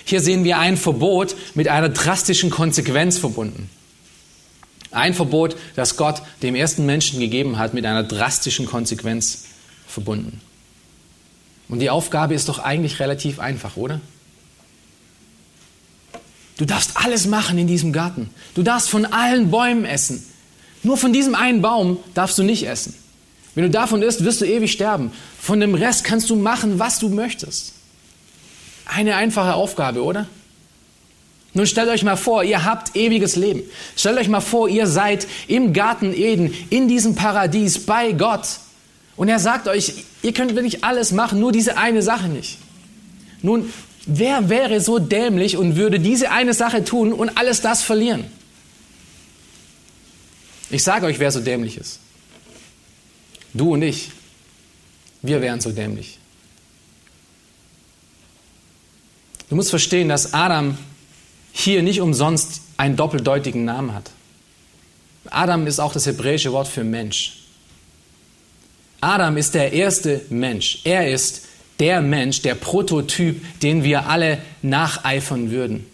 [0.05, 3.69] Hier sehen wir ein Verbot mit einer drastischen Konsequenz verbunden.
[4.91, 9.47] Ein Verbot, das Gott dem ersten Menschen gegeben hat, mit einer drastischen Konsequenz
[9.85, 10.39] verbunden.
[11.67, 13.99] Und die Aufgabe ist doch eigentlich relativ einfach, oder?
[16.57, 18.29] Du darfst alles machen in diesem Garten.
[18.53, 20.25] Du darfst von allen Bäumen essen.
[20.83, 22.93] Nur von diesem einen Baum darfst du nicht essen.
[23.55, 25.11] Wenn du davon isst, wirst du ewig sterben.
[25.39, 27.73] Von dem Rest kannst du machen, was du möchtest.
[28.85, 30.27] Eine einfache Aufgabe, oder?
[31.53, 33.63] Nun stellt euch mal vor, ihr habt ewiges Leben.
[33.95, 38.59] Stellt euch mal vor, ihr seid im Garten Eden, in diesem Paradies bei Gott.
[39.15, 42.57] Und er sagt euch, ihr könnt wirklich alles machen, nur diese eine Sache nicht.
[43.41, 43.71] Nun,
[44.05, 48.25] wer wäre so dämlich und würde diese eine Sache tun und alles das verlieren?
[50.69, 51.99] Ich sage euch, wer so dämlich ist.
[53.53, 54.11] Du und ich.
[55.21, 56.19] Wir wären so dämlich.
[59.49, 60.77] Du musst verstehen, dass Adam
[61.53, 64.11] hier nicht umsonst einen doppeldeutigen Namen hat.
[65.25, 67.37] Adam ist auch das hebräische Wort für Mensch.
[69.01, 70.81] Adam ist der erste Mensch.
[70.83, 71.44] Er ist
[71.79, 75.85] der Mensch, der Prototyp, den wir alle nacheifern würden.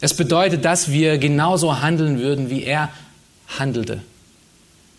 [0.00, 2.90] Es bedeutet, dass wir genauso handeln würden, wie er
[3.58, 4.02] handelte.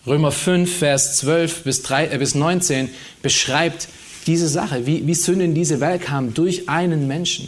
[0.05, 2.89] Römer 5, Vers 12 bis, 3, äh, bis 19
[3.21, 3.87] beschreibt
[4.27, 7.47] diese Sache, wie, wie Sünde in diese Welt kam durch einen Menschen.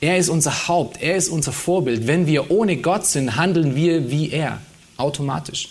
[0.00, 2.06] Er ist unser Haupt, er ist unser Vorbild.
[2.06, 4.60] Wenn wir ohne Gott sind, handeln wir wie er,
[4.96, 5.68] automatisch.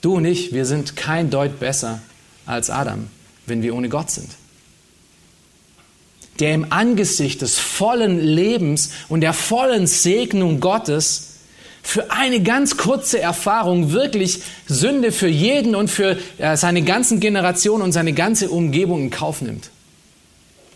[0.00, 2.00] Du und ich, wir sind kein Deut besser
[2.46, 3.08] als Adam,
[3.46, 4.30] wenn wir ohne Gott sind.
[6.40, 11.36] Der im Angesicht des vollen Lebens und der vollen Segnung Gottes
[11.82, 17.82] für eine ganz kurze Erfahrung wirklich Sünde für jeden und für äh, seine ganzen Generationen
[17.84, 19.70] und seine ganze Umgebung in Kauf nimmt.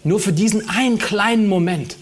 [0.05, 1.97] Nur für diesen einen kleinen Moment.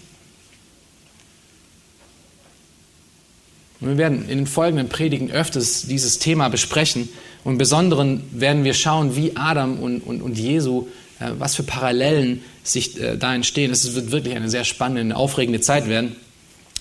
[3.79, 7.09] Wir werden in den folgenden Predigen öfters dieses Thema besprechen.
[7.49, 10.85] Und im Besonderen werden wir schauen, wie Adam und, und, und Jesu,
[11.19, 13.71] äh, was für Parallelen sich äh, da entstehen.
[13.71, 16.15] Es wird wirklich eine sehr spannende, aufregende Zeit werden.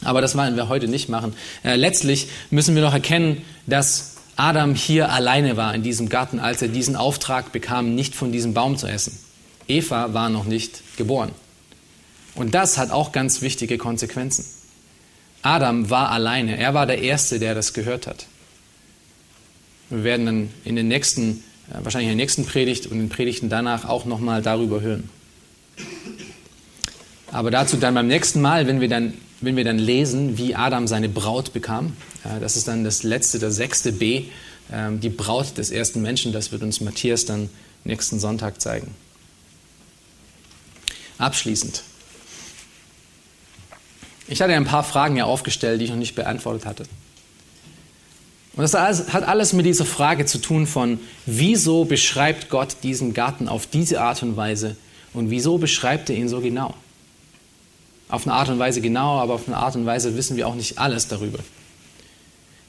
[0.04, 1.32] Aber das wollen wir heute nicht machen.
[1.64, 6.60] Äh, letztlich müssen wir noch erkennen, dass Adam hier alleine war in diesem Garten, als
[6.60, 9.18] er diesen Auftrag bekam, nicht von diesem Baum zu essen.
[9.68, 11.30] Eva war noch nicht geboren.
[12.34, 14.44] Und das hat auch ganz wichtige Konsequenzen.
[15.40, 16.58] Adam war alleine.
[16.58, 18.26] Er war der Erste, der das gehört hat.
[19.90, 23.08] Wir werden dann in den nächsten, äh, wahrscheinlich in der nächsten Predigt und in den
[23.08, 25.08] Predigten danach auch nochmal darüber hören.
[27.30, 30.86] Aber dazu dann beim nächsten Mal, wenn wir dann, wenn wir dann lesen, wie Adam
[30.88, 31.96] seine Braut bekam.
[32.40, 34.24] Das ist dann das letzte, das sechste B,
[34.72, 36.32] ähm, die Braut des ersten Menschen.
[36.32, 37.48] Das wird uns Matthias dann
[37.84, 38.94] nächsten Sonntag zeigen.
[41.18, 41.82] Abschließend.
[44.26, 46.84] Ich hatte ein paar Fragen ja aufgestellt, die ich noch nicht beantwortet hatte.
[48.58, 48.74] Und das
[49.12, 54.00] hat alles mit dieser Frage zu tun von, wieso beschreibt Gott diesen Garten auf diese
[54.00, 54.74] Art und Weise
[55.14, 56.74] und wieso beschreibt er ihn so genau?
[58.08, 60.56] Auf eine Art und Weise genau, aber auf eine Art und Weise wissen wir auch
[60.56, 61.38] nicht alles darüber.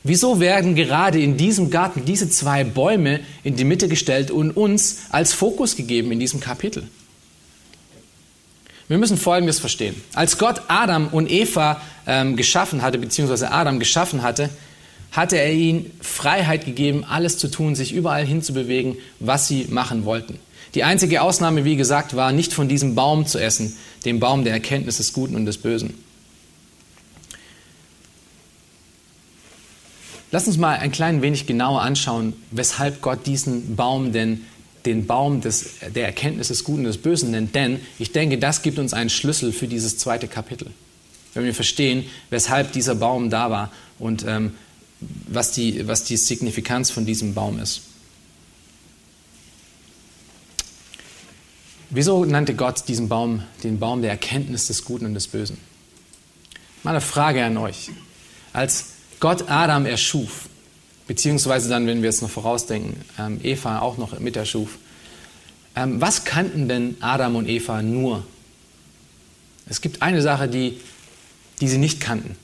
[0.03, 4.99] Wieso werden gerade in diesem Garten diese zwei Bäume in die Mitte gestellt und uns
[5.09, 6.87] als Fokus gegeben in diesem Kapitel?
[8.87, 9.99] Wir müssen Folgendes verstehen.
[10.13, 14.51] Als Gott Adam und Eva ähm, geschaffen hatte, beziehungsweise Adam geschaffen hatte,
[15.12, 20.39] hatte er ihnen Freiheit gegeben, alles zu tun, sich überall hinzubewegen, was sie machen wollten.
[20.76, 24.53] Die einzige Ausnahme, wie gesagt, war nicht von diesem Baum zu essen, dem Baum der
[24.53, 25.95] Erkenntnis des Guten und des Bösen.
[30.32, 34.45] Lass uns mal ein klein wenig genauer anschauen, weshalb Gott diesen Baum denn
[34.86, 37.55] den Baum des, der Erkenntnis des Guten und des Bösen nennt.
[37.55, 40.68] Denn ich denke, das gibt uns einen Schlüssel für dieses zweite Kapitel.
[41.34, 44.53] Wenn wir verstehen, weshalb dieser Baum da war und ähm,
[45.01, 47.81] was, die, was die Signifikanz von diesem Baum ist.
[51.91, 55.57] Wieso nannte Gott diesen Baum den Baum der Erkenntnis des Guten und des Bösen?
[56.83, 57.89] Mal eine Frage an euch.
[58.53, 58.85] Als
[59.19, 60.49] Gott Adam erschuf,
[61.07, 64.77] beziehungsweise dann, wenn wir es noch vorausdenken, ähm, Eva auch noch mit erschuf,
[65.75, 68.25] ähm, was kannten denn Adam und Eva nur?
[69.67, 70.79] Es gibt eine Sache, die,
[71.59, 72.35] die sie nicht kannten.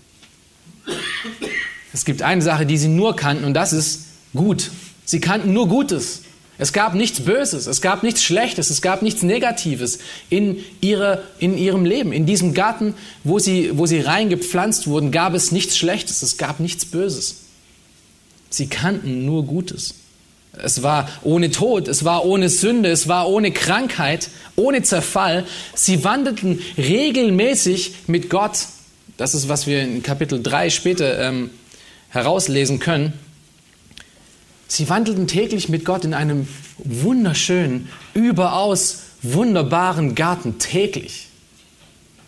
[1.95, 4.69] Es gibt eine Sache, die sie nur kannten und das ist gut.
[5.05, 6.23] Sie kannten nur Gutes.
[6.57, 11.57] Es gab nichts Böses, es gab nichts Schlechtes, es gab nichts Negatives in, ihre, in
[11.57, 12.11] ihrem Leben.
[12.11, 16.59] In diesem Garten, wo sie, wo sie reingepflanzt wurden, gab es nichts Schlechtes, es gab
[16.59, 17.43] nichts Böses.
[18.49, 19.95] Sie kannten nur Gutes.
[20.51, 25.45] Es war ohne Tod, es war ohne Sünde, es war ohne Krankheit, ohne Zerfall.
[25.75, 28.57] Sie wandelten regelmäßig mit Gott.
[29.15, 31.51] Das ist, was wir in Kapitel 3 später ähm,
[32.15, 33.13] herauslesen können.
[34.67, 36.47] Sie wandelten täglich mit Gott in einem
[36.77, 41.27] wunderschönen, überaus wunderbaren Garten täglich.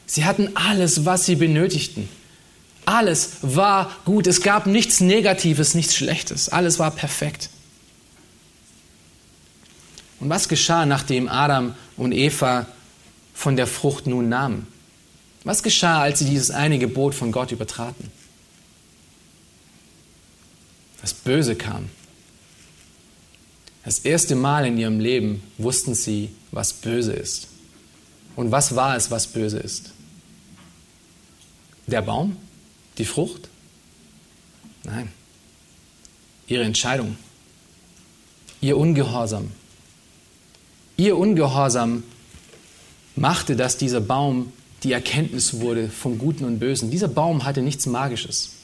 [0.06, 2.08] Sie hatten alles, was sie benötigten.
[2.86, 4.28] Alles war gut.
[4.28, 6.50] Es gab nichts Negatives, nichts Schlechtes.
[6.50, 7.50] Alles war perfekt.
[10.20, 12.66] Und was geschah, nachdem Adam und Eva
[13.34, 14.68] von der Frucht nun nahmen?
[15.44, 18.12] Was geschah, als sie dieses eine Gebot von Gott übertraten?
[21.08, 21.88] Das Böse kam.
[23.86, 27.48] Das erste Mal in ihrem Leben wussten sie, was böse ist.
[28.36, 29.92] Und was war es, was böse ist?
[31.86, 32.36] Der Baum?
[32.98, 33.48] Die Frucht?
[34.84, 35.10] Nein.
[36.46, 37.16] Ihre Entscheidung.
[38.60, 39.54] Ihr Ungehorsam.
[40.98, 42.04] Ihr Ungehorsam
[43.16, 44.52] machte, dass dieser Baum
[44.84, 46.92] die Erkenntnis wurde vom Guten und Bösen.
[46.92, 48.57] Dieser Baum hatte nichts Magisches.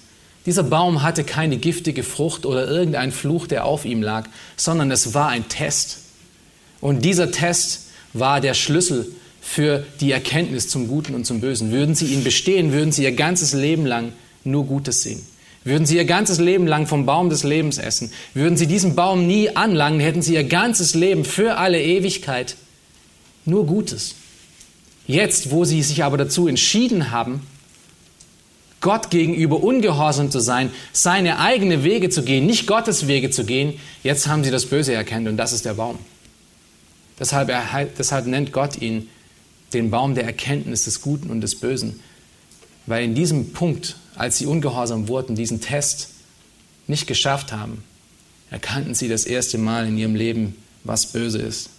[0.45, 4.27] Dieser Baum hatte keine giftige Frucht oder irgendein Fluch, der auf ihm lag,
[4.57, 5.99] sondern es war ein Test.
[6.81, 11.71] Und dieser Test war der Schlüssel für die Erkenntnis zum Guten und zum Bösen.
[11.71, 14.13] Würden sie ihn bestehen, würden sie ihr ganzes Leben lang
[14.43, 15.21] nur Gutes sehen.
[15.63, 19.27] Würden sie ihr ganzes Leben lang vom Baum des Lebens essen, würden sie diesen Baum
[19.27, 22.57] nie anlangen, hätten sie ihr ganzes Leben für alle Ewigkeit
[23.45, 24.15] nur Gutes.
[25.07, 27.41] Jetzt, wo sie sich aber dazu entschieden haben,
[28.83, 33.79] Gott gegenüber ungehorsam zu sein, seine eigenen Wege zu gehen, nicht Gottes Wege zu gehen,
[34.03, 35.97] jetzt haben sie das Böse erkannt und das ist der Baum.
[37.17, 37.49] Deshalb,
[37.97, 39.09] deshalb nennt Gott ihn
[39.73, 42.01] den Baum der Erkenntnis des Guten und des Bösen,
[42.85, 46.09] weil in diesem Punkt, als sie ungehorsam wurden, diesen Test
[46.85, 47.83] nicht geschafft haben,
[48.51, 51.69] erkannten sie das erste Mal in ihrem Leben, was böse ist.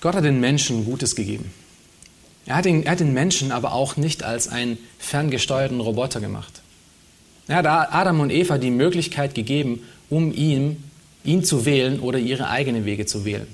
[0.00, 1.50] Gott hat den Menschen Gutes gegeben.
[2.46, 6.62] Er hat, den, er hat den Menschen aber auch nicht als einen ferngesteuerten Roboter gemacht.
[7.46, 10.82] Er hat Adam und Eva die Möglichkeit gegeben, um ihn,
[11.24, 13.46] ihn zu wählen oder ihre eigenen Wege zu wählen.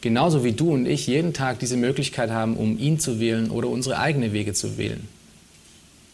[0.00, 3.68] Genauso wie du und ich jeden Tag diese Möglichkeit haben, um ihn zu wählen oder
[3.68, 5.08] unsere eigenen Wege zu wählen.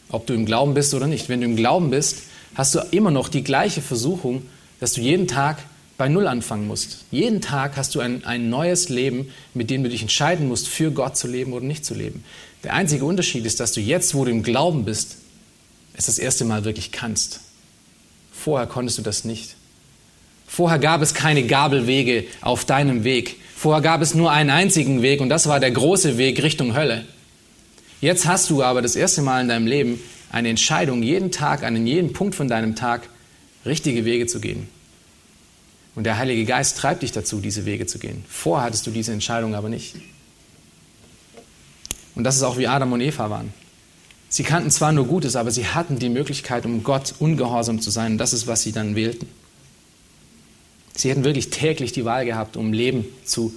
[0.09, 1.29] Ob du im Glauben bist oder nicht.
[1.29, 2.23] Wenn du im Glauben bist,
[2.55, 4.43] hast du immer noch die gleiche Versuchung,
[4.79, 5.57] dass du jeden Tag
[6.03, 7.05] bei Null anfangen musst.
[7.11, 10.91] Jeden Tag hast du ein, ein neues Leben, mit dem du dich entscheiden musst, für
[10.91, 12.25] Gott zu leben oder nicht zu leben.
[12.65, 15.15] Der einzige Unterschied ist, dass du jetzt, wo du im Glauben bist,
[15.93, 17.39] es das erste Mal wirklich kannst.
[18.33, 19.55] Vorher konntest du das nicht.
[20.45, 23.37] Vorher gab es keine Gabelwege auf deinem Weg.
[23.55, 27.05] Vorher gab es nur einen einzigen Weg und das war der große Weg Richtung Hölle.
[28.01, 30.01] Jetzt hast du aber das erste Mal in deinem Leben
[30.33, 33.07] eine Entscheidung, jeden Tag, an jedem Punkt von deinem Tag
[33.65, 34.67] richtige Wege zu gehen.
[35.95, 38.23] Und der Heilige Geist treibt dich dazu, diese Wege zu gehen.
[38.27, 39.95] Vorher hattest du diese Entscheidung aber nicht.
[42.15, 43.53] Und das ist auch wie Adam und Eva waren.
[44.29, 48.13] Sie kannten zwar nur Gutes, aber sie hatten die Möglichkeit, um Gott ungehorsam zu sein.
[48.13, 49.27] Und das ist, was sie dann wählten.
[50.95, 53.53] Sie hätten wirklich täglich die Wahl gehabt, um Leben zu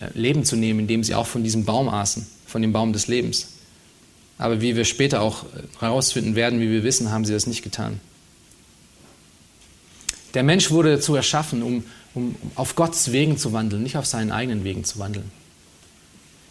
[0.00, 3.06] äh, Leben zu nehmen, indem sie auch von diesem Baum aßen, von dem Baum des
[3.06, 3.48] Lebens.
[4.38, 5.44] Aber wie wir später auch
[5.78, 8.00] herausfinden werden, wie wir wissen, haben sie das nicht getan.
[10.34, 14.30] Der Mensch wurde dazu erschaffen, um, um auf Gottes Wegen zu wandeln, nicht auf seinen
[14.30, 15.30] eigenen Wegen zu wandeln.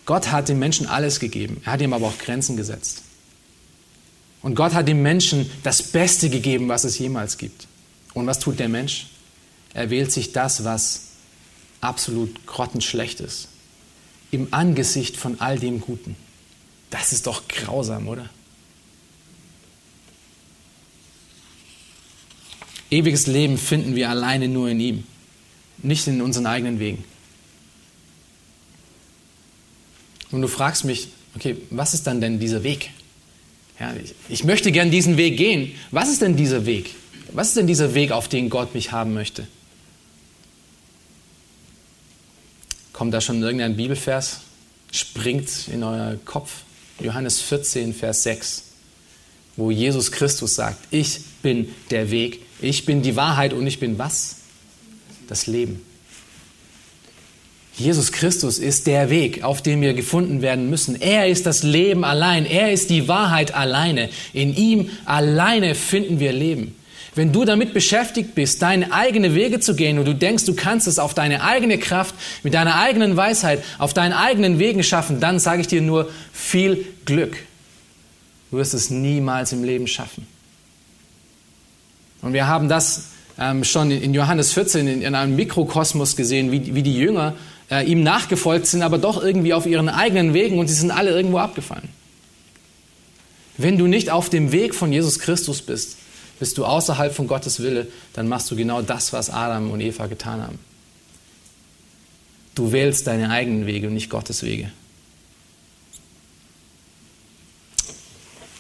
[0.06, 3.04] Gott hat dem Menschen alles gegeben, er hat ihm aber auch Grenzen gesetzt.
[4.42, 7.68] Und Gott hat dem Menschen das Beste gegeben, was es jemals gibt.
[8.14, 9.08] Und was tut der Mensch?
[9.74, 11.10] Er wählt sich das, was
[11.82, 13.50] absolut grottenschlecht ist,
[14.32, 16.16] im Angesicht von all dem Guten.
[16.90, 18.30] Das ist doch grausam, oder?
[22.92, 25.04] Ewiges Leben finden wir alleine nur in ihm,
[25.78, 27.04] nicht in unseren eigenen Wegen.
[30.32, 32.92] Und du fragst mich, okay, was ist dann denn dieser Weg?
[33.80, 35.74] Ja, ich, ich möchte gern diesen Weg gehen.
[35.92, 36.96] Was ist denn dieser Weg?
[37.32, 39.48] Was ist denn dieser Weg, auf den Gott mich haben möchte?
[42.92, 44.42] Kommt da schon irgendein Bibelvers?
[44.92, 46.64] Springt in euer Kopf?
[47.00, 48.64] Johannes 14, Vers 6,
[49.56, 53.98] wo Jesus Christus sagt, ich bin der Weg, ich bin die Wahrheit und ich bin
[53.98, 54.38] was?
[55.28, 55.82] Das Leben.
[57.80, 61.00] Jesus Christus ist der Weg, auf dem wir gefunden werden müssen.
[61.00, 62.46] Er ist das Leben allein.
[62.46, 64.10] Er ist die Wahrheit alleine.
[64.34, 66.76] In ihm alleine finden wir Leben.
[67.16, 70.88] Wenn du damit beschäftigt bist, deine eigenen Wege zu gehen und du denkst, du kannst
[70.88, 75.40] es auf deine eigene Kraft, mit deiner eigenen Weisheit, auf deinen eigenen Wegen schaffen, dann
[75.40, 77.38] sage ich dir nur viel Glück.
[78.52, 80.28] Du wirst es niemals im Leben schaffen.
[82.22, 83.06] Und wir haben das
[83.38, 87.36] ähm, schon in Johannes 14 in, in einem Mikrokosmos gesehen, wie, wie die Jünger
[87.72, 91.12] äh, ihm nachgefolgt sind, aber doch irgendwie auf ihren eigenen Wegen und sie sind alle
[91.12, 91.90] irgendwo abgefallen.
[93.58, 95.98] Wenn du nicht auf dem Weg von Jesus Christus bist,
[96.40, 100.08] bist du außerhalb von Gottes Wille, dann machst du genau das, was Adam und Eva
[100.08, 100.60] getan haben.
[102.56, 104.72] Du wählst deine eigenen Wege und nicht Gottes Wege.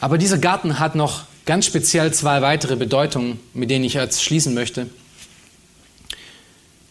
[0.01, 4.53] Aber dieser Garten hat noch ganz speziell zwei weitere Bedeutungen, mit denen ich jetzt schließen
[4.53, 4.85] möchte.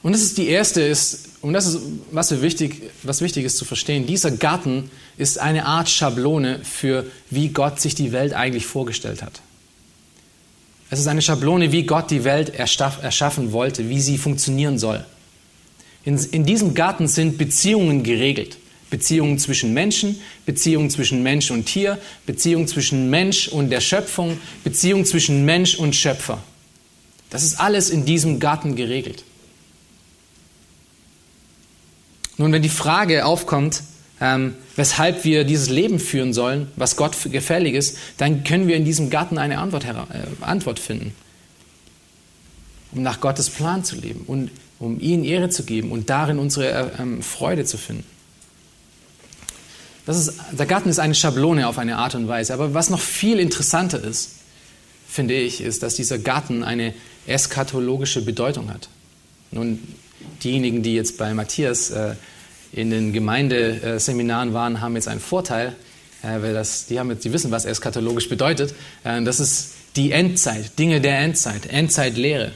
[0.02, 1.80] Und das ist die erste, ist, und das ist,
[2.10, 7.50] was, wichtig, was wichtig ist zu verstehen, dieser Garten ist eine Art Schablone für, wie
[7.50, 9.42] Gott sich die Welt eigentlich vorgestellt hat.
[10.90, 15.06] Es ist eine Schablone, wie Gott die Welt erschaffen wollte, wie sie funktionieren soll.
[16.04, 18.56] In, in diesem Garten sind Beziehungen geregelt.
[18.90, 25.04] Beziehungen zwischen Menschen, Beziehungen zwischen Mensch und Tier, Beziehungen zwischen Mensch und der Schöpfung, Beziehungen
[25.04, 26.42] zwischen Mensch und Schöpfer.
[27.30, 29.24] Das ist alles in diesem Garten geregelt.
[32.38, 33.82] Nun, wenn die Frage aufkommt,
[34.20, 38.84] ähm, weshalb wir dieses Leben führen sollen, was Gott gefällig ist, dann können wir in
[38.84, 39.94] diesem Garten eine Antwort, äh,
[40.40, 41.14] Antwort finden.
[42.92, 46.70] Um nach Gottes Plan zu leben und um ihm Ehre zu geben und darin unsere
[46.70, 48.04] äh, ähm, Freude zu finden.
[50.16, 52.54] Ist, der Garten ist eine Schablone auf eine Art und Weise.
[52.54, 54.36] Aber was noch viel interessanter ist,
[55.08, 56.94] finde ich, ist, dass dieser Garten eine
[57.26, 58.88] eschatologische Bedeutung hat.
[59.50, 59.80] Nun,
[60.42, 62.14] diejenigen, die jetzt bei Matthias äh,
[62.72, 65.74] in den Gemeindeseminaren waren, haben jetzt einen Vorteil,
[66.22, 68.74] äh, weil das, die, haben jetzt, die wissen, was eschatologisch bedeutet.
[69.04, 72.52] Äh, das ist die Endzeit, Dinge der Endzeit, Endzeitlehre.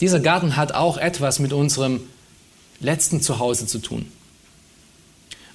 [0.00, 2.00] Dieser Garten hat auch etwas mit unserem
[2.80, 4.10] letzten Zuhause zu tun.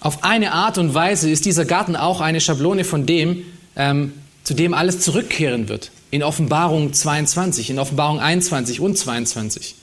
[0.05, 3.41] Auf eine Art und Weise ist dieser Garten auch eine Schablone von dem,
[3.75, 5.89] ähm, zu dem alles zurückkehren wird.
[6.11, 9.73] In Offenbarung 22, in Offenbarung 21 und 22.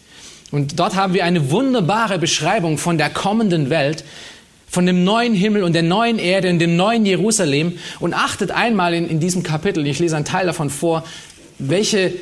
[0.53, 4.05] Und dort haben wir eine wunderbare Beschreibung von der kommenden Welt,
[4.69, 7.79] von dem neuen Himmel und der neuen Erde und dem neuen Jerusalem.
[7.99, 11.03] Und achtet einmal in, in diesem Kapitel, ich lese einen Teil davon vor,
[11.59, 12.13] welche,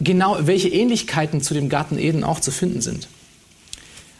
[0.00, 3.06] genau, welche Ähnlichkeiten zu dem Garten Eden auch zu finden sind.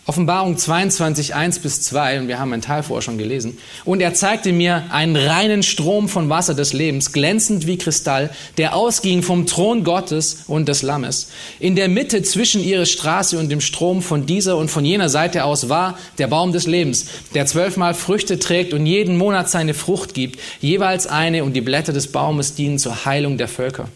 [0.07, 3.57] Offenbarung 22, 1 bis 2, und wir haben einen Teil vorher schon gelesen.
[3.87, 8.29] Und er zeigte mir einen reinen Strom von Wasser des Lebens, glänzend wie Kristall,
[8.59, 11.31] der ausging vom Thron Gottes und des Lammes.
[11.59, 15.45] In der Mitte zwischen ihrer Straße und dem Strom von dieser und von jener Seite
[15.45, 20.13] aus war der Baum des Lebens, der zwölfmal Früchte trägt und jeden Monat seine Frucht
[20.13, 23.89] gibt, jeweils eine, und die Blätter des Baumes dienen zur Heilung der Völker.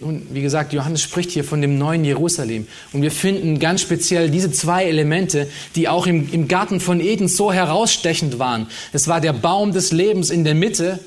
[0.00, 2.66] Und wie gesagt, Johannes spricht hier von dem neuen Jerusalem.
[2.92, 5.46] Und wir finden ganz speziell diese zwei Elemente,
[5.76, 8.66] die auch im, im Garten von Eden so herausstechend waren.
[8.92, 11.00] Es war der Baum des Lebens in der Mitte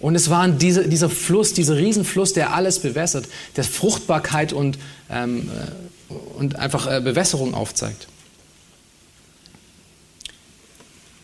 [0.00, 3.26] und es war diese, dieser Fluss, dieser Riesenfluss, der alles bewässert,
[3.56, 4.78] der Fruchtbarkeit und,
[5.10, 5.48] ähm,
[6.10, 8.08] äh, und einfach äh, Bewässerung aufzeigt.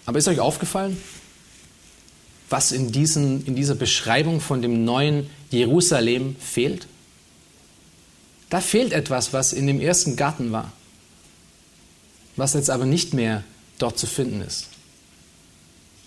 [0.04, 0.96] Aber ist euch aufgefallen,
[2.48, 6.86] was in, diesen, in dieser Beschreibung von dem neuen Jerusalem fehlt?
[8.50, 10.72] Da fehlt etwas, was in dem ersten Garten war,
[12.36, 13.42] was jetzt aber nicht mehr
[13.78, 14.68] dort zu finden ist.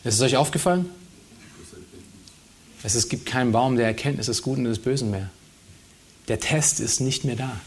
[0.04, 0.90] Ist es euch aufgefallen?
[2.82, 5.30] Es gibt keinen Baum der Erkenntnis des Guten und des Bösen mehr.
[6.30, 7.60] Der Test ist nicht mehr da,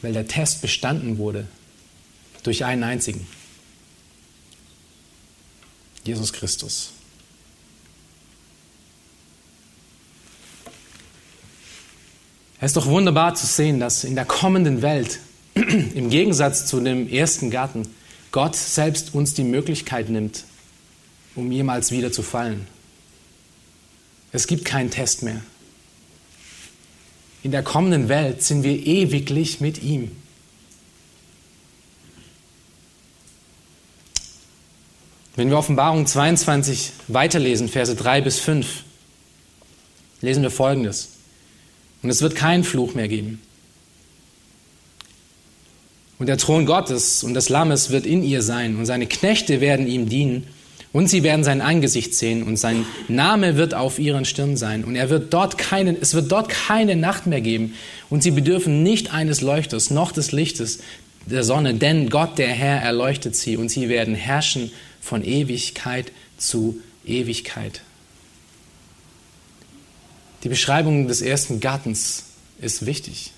[0.00, 1.46] weil der Test bestanden wurde
[2.42, 3.26] durch einen einzigen.
[6.04, 6.90] Jesus Christus.
[12.62, 15.18] Es ist doch wunderbar zu sehen, dass in der kommenden Welt,
[15.54, 17.88] im Gegensatz zu dem ersten Garten,
[18.30, 20.44] Gott selbst uns die Möglichkeit nimmt,
[21.34, 22.68] um jemals wieder zu fallen.
[24.30, 25.42] Es gibt keinen Test mehr.
[27.42, 30.12] In der kommenden Welt sind wir ewiglich mit ihm.
[35.34, 38.84] Wenn wir Offenbarung 22 weiterlesen, Verse 3 bis 5,
[40.20, 41.21] lesen wir Folgendes.
[42.02, 43.40] Und es wird keinen Fluch mehr geben.
[46.18, 49.88] Und der Thron Gottes und des Lammes wird in ihr sein, und seine Knechte werden
[49.88, 50.46] ihm dienen,
[50.92, 54.84] und sie werden sein Angesicht sehen, und sein Name wird auf ihren Stirn sein.
[54.84, 57.74] Und er wird dort keinen, es wird dort keine Nacht mehr geben,
[58.08, 60.78] und sie bedürfen nicht eines Leuchters noch des Lichtes
[61.26, 66.78] der Sonne, denn Gott, der Herr, erleuchtet sie, und sie werden herrschen von Ewigkeit zu
[67.04, 67.80] Ewigkeit.
[70.42, 72.24] Die Beschreibung des ersten Gartens
[72.60, 73.32] ist wichtig.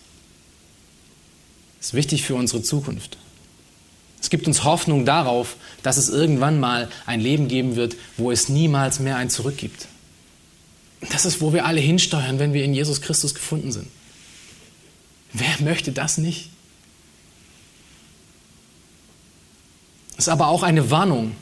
[1.80, 3.18] Ist wichtig für unsere Zukunft.
[4.20, 8.48] Es gibt uns Hoffnung darauf, dass es irgendwann mal ein Leben geben wird, wo es
[8.48, 9.86] niemals mehr ein Zurück gibt.
[11.10, 13.88] Das ist, wo wir alle hinsteuern, wenn wir in Jesus Christus gefunden sind.
[15.34, 16.48] Wer möchte das nicht?
[20.16, 21.36] Es ist aber auch eine Warnung.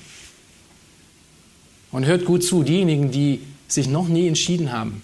[1.92, 5.02] Und hört gut zu, diejenigen, die sich noch nie entschieden haben,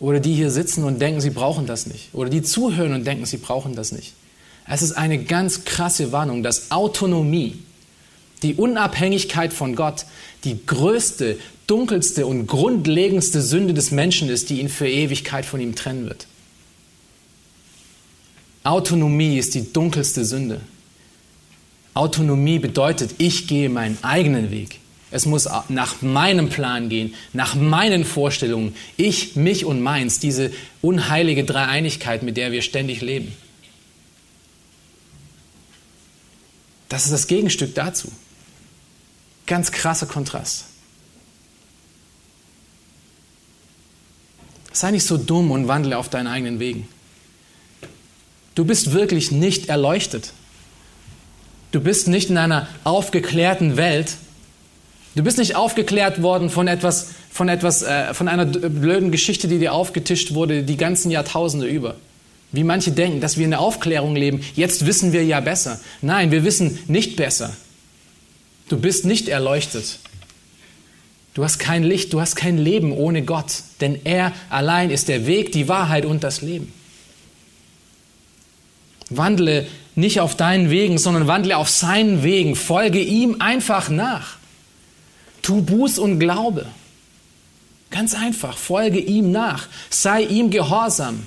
[0.00, 2.08] oder die hier sitzen und denken, sie brauchen das nicht.
[2.14, 4.14] Oder die zuhören und denken, sie brauchen das nicht.
[4.66, 7.58] Es ist eine ganz krasse Warnung, dass Autonomie,
[8.42, 10.06] die Unabhängigkeit von Gott,
[10.44, 15.74] die größte, dunkelste und grundlegendste Sünde des Menschen ist, die ihn für Ewigkeit von ihm
[15.74, 16.26] trennen wird.
[18.64, 20.60] Autonomie ist die dunkelste Sünde.
[21.92, 24.79] Autonomie bedeutet, ich gehe meinen eigenen Weg.
[25.10, 28.76] Es muss nach meinem Plan gehen, nach meinen Vorstellungen.
[28.96, 30.52] Ich, mich und meins, diese
[30.82, 33.32] unheilige Dreieinigkeit, mit der wir ständig leben.
[36.88, 38.10] Das ist das Gegenstück dazu.
[39.46, 40.66] Ganz krasser Kontrast.
[44.72, 46.88] Sei nicht so dumm und wandle auf deinen eigenen Wegen.
[48.54, 50.32] Du bist wirklich nicht erleuchtet.
[51.72, 54.16] Du bist nicht in einer aufgeklärten Welt,
[55.14, 59.58] Du bist nicht aufgeklärt worden von etwas, von etwas, äh, von einer blöden Geschichte, die
[59.58, 61.96] dir aufgetischt wurde, die ganzen Jahrtausende über.
[62.52, 64.40] Wie manche denken, dass wir in der Aufklärung leben.
[64.54, 65.80] Jetzt wissen wir ja besser.
[66.02, 67.54] Nein, wir wissen nicht besser.
[68.68, 69.98] Du bist nicht erleuchtet.
[71.34, 75.26] Du hast kein Licht, du hast kein Leben ohne Gott, denn er allein ist der
[75.26, 76.72] Weg, die Wahrheit und das Leben.
[79.10, 82.56] Wandle nicht auf deinen Wegen, sondern wandle auf seinen Wegen.
[82.56, 84.39] Folge ihm einfach nach.
[85.50, 86.66] Tu Buß und Glaube.
[87.90, 91.26] Ganz einfach, folge ihm nach, sei ihm gehorsam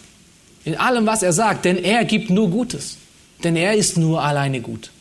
[0.63, 2.95] in allem, was er sagt, denn er gibt nur Gutes,
[3.43, 4.91] denn er ist nur alleine gut.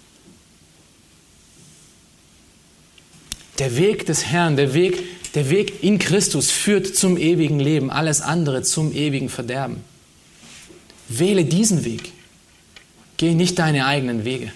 [3.61, 5.05] Der Weg des Herrn, der Weg,
[5.37, 9.85] der Weg in Christus führt zum ewigen Leben, alles andere zum ewigen Verderben.
[11.09, 12.11] Wähle diesen Weg.
[13.18, 14.51] Geh nicht deine eigenen Wege.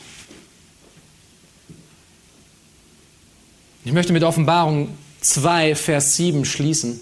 [3.87, 4.89] Ich möchte mit Offenbarung
[5.21, 7.01] 2, Vers 7 schließen,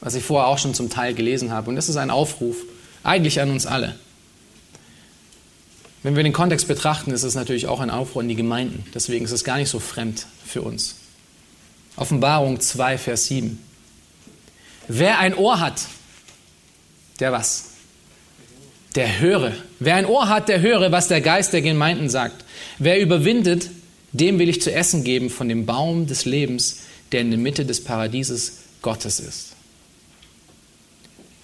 [0.00, 1.68] was ich vorher auch schon zum Teil gelesen habe.
[1.68, 2.54] Und das ist ein Aufruf,
[3.02, 3.96] eigentlich an uns alle.
[6.04, 8.84] Wenn wir den Kontext betrachten, ist es natürlich auch ein Aufruf an die Gemeinden.
[8.94, 10.98] Deswegen ist es gar nicht so fremd für uns.
[11.96, 13.58] Offenbarung 2, Vers 7.
[14.86, 15.82] Wer ein Ohr hat,
[17.18, 17.70] der was?
[18.94, 19.52] Der höre.
[19.80, 22.44] Wer ein Ohr hat, der höre, was der Geist der Gemeinden sagt.
[22.78, 23.68] Wer überwindet,
[24.20, 26.80] dem will ich zu essen geben von dem Baum des Lebens,
[27.12, 29.52] der in der Mitte des Paradieses Gottes ist.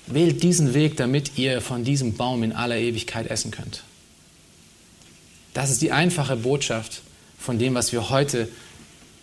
[0.06, 3.84] Wählt diesen Weg, damit ihr von diesem Baum in aller Ewigkeit essen könnt.
[5.54, 7.02] Das ist die einfache Botschaft
[7.38, 8.48] von dem, was wir heute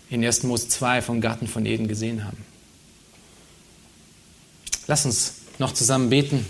[0.10, 0.44] in 1.
[0.44, 2.38] Mose 2 vom Garten von Eden gesehen haben.
[4.88, 6.46] Lass uns noch zusammen beten.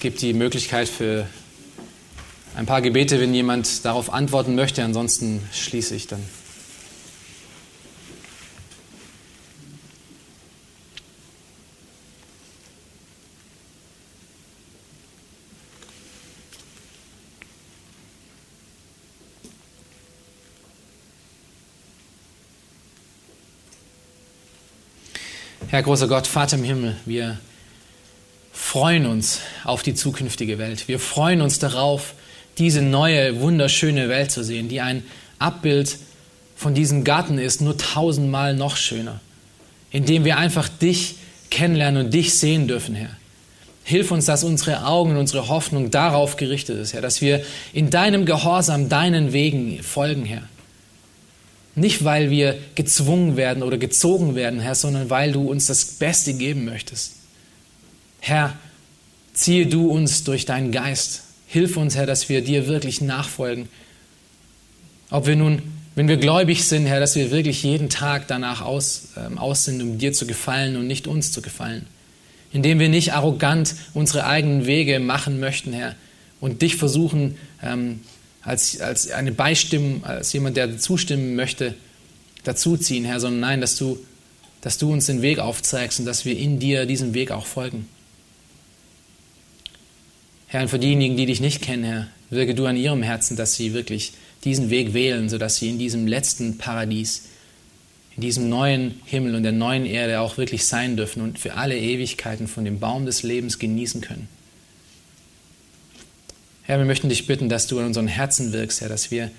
[0.00, 1.26] Gibt die Möglichkeit für
[2.54, 4.84] ein paar Gebete, wenn jemand darauf antworten möchte.
[4.84, 6.22] Ansonsten schließe ich dann.
[25.66, 27.38] Herr großer Gott, Vater im Himmel, wir
[28.68, 30.88] freuen uns auf die zukünftige Welt.
[30.88, 32.12] Wir freuen uns darauf,
[32.58, 35.04] diese neue, wunderschöne Welt zu sehen, die ein
[35.38, 35.96] Abbild
[36.54, 39.20] von diesem Garten ist, nur tausendmal noch schöner,
[39.90, 41.14] indem wir einfach dich
[41.48, 43.16] kennenlernen und dich sehen dürfen, Herr.
[43.84, 47.42] Hilf uns, dass unsere Augen und unsere Hoffnung darauf gerichtet ist, Herr, dass wir
[47.72, 50.42] in deinem Gehorsam deinen Wegen folgen, Herr.
[51.74, 56.34] Nicht, weil wir gezwungen werden oder gezogen werden, Herr, sondern weil du uns das Beste
[56.34, 57.17] geben möchtest.
[58.20, 58.56] Herr,
[59.32, 61.22] ziehe du uns durch deinen Geist.
[61.46, 63.68] Hilf uns, Herr, dass wir dir wirklich nachfolgen.
[65.10, 65.62] Ob wir nun,
[65.94, 69.80] wenn wir gläubig sind, Herr, dass wir wirklich jeden Tag danach aus, ähm, aus sind,
[69.80, 71.86] um dir zu gefallen und nicht uns zu gefallen.
[72.52, 75.94] Indem wir nicht arrogant unsere eigenen Wege machen möchten, Herr,
[76.40, 78.00] und dich versuchen, ähm,
[78.42, 81.74] als, als eine Beistimmung, als jemand, der zustimmen möchte,
[82.44, 83.98] dazuziehen, Herr, sondern nein, dass du,
[84.60, 87.86] dass du uns den Weg aufzeigst und dass wir in dir diesem Weg auch folgen.
[90.48, 93.54] Herr, und für diejenigen, die dich nicht kennen, Herr, wirke du an ihrem Herzen, dass
[93.54, 94.12] sie wirklich
[94.44, 97.24] diesen Weg wählen, sodass sie in diesem letzten Paradies,
[98.16, 101.78] in diesem neuen Himmel und der neuen Erde auch wirklich sein dürfen und für alle
[101.78, 104.28] Ewigkeiten von dem Baum des Lebens genießen können.
[106.62, 109.30] Herr, wir möchten dich bitten, dass du in unseren Herzen wirkst, Herr, dass wir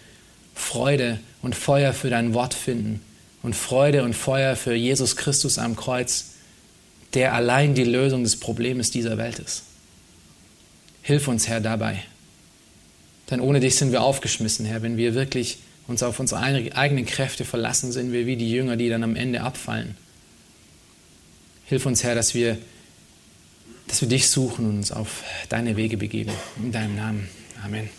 [0.53, 3.01] Freude und Feuer für dein Wort finden
[3.41, 6.31] und Freude und Feuer für Jesus Christus am Kreuz,
[7.15, 9.63] der allein die Lösung des Problems dieser Welt ist.
[11.01, 12.03] Hilf uns, Herr, dabei.
[13.29, 14.81] Denn ohne dich sind wir aufgeschmissen, Herr.
[14.81, 18.89] Wenn wir wirklich uns auf unsere eigenen Kräfte verlassen, sind wir wie die Jünger, die
[18.89, 19.95] dann am Ende abfallen.
[21.65, 22.57] Hilf uns, Herr, dass wir,
[23.87, 26.31] dass wir dich suchen und uns auf deine Wege begeben.
[26.57, 27.29] In deinem Namen.
[27.63, 27.98] Amen.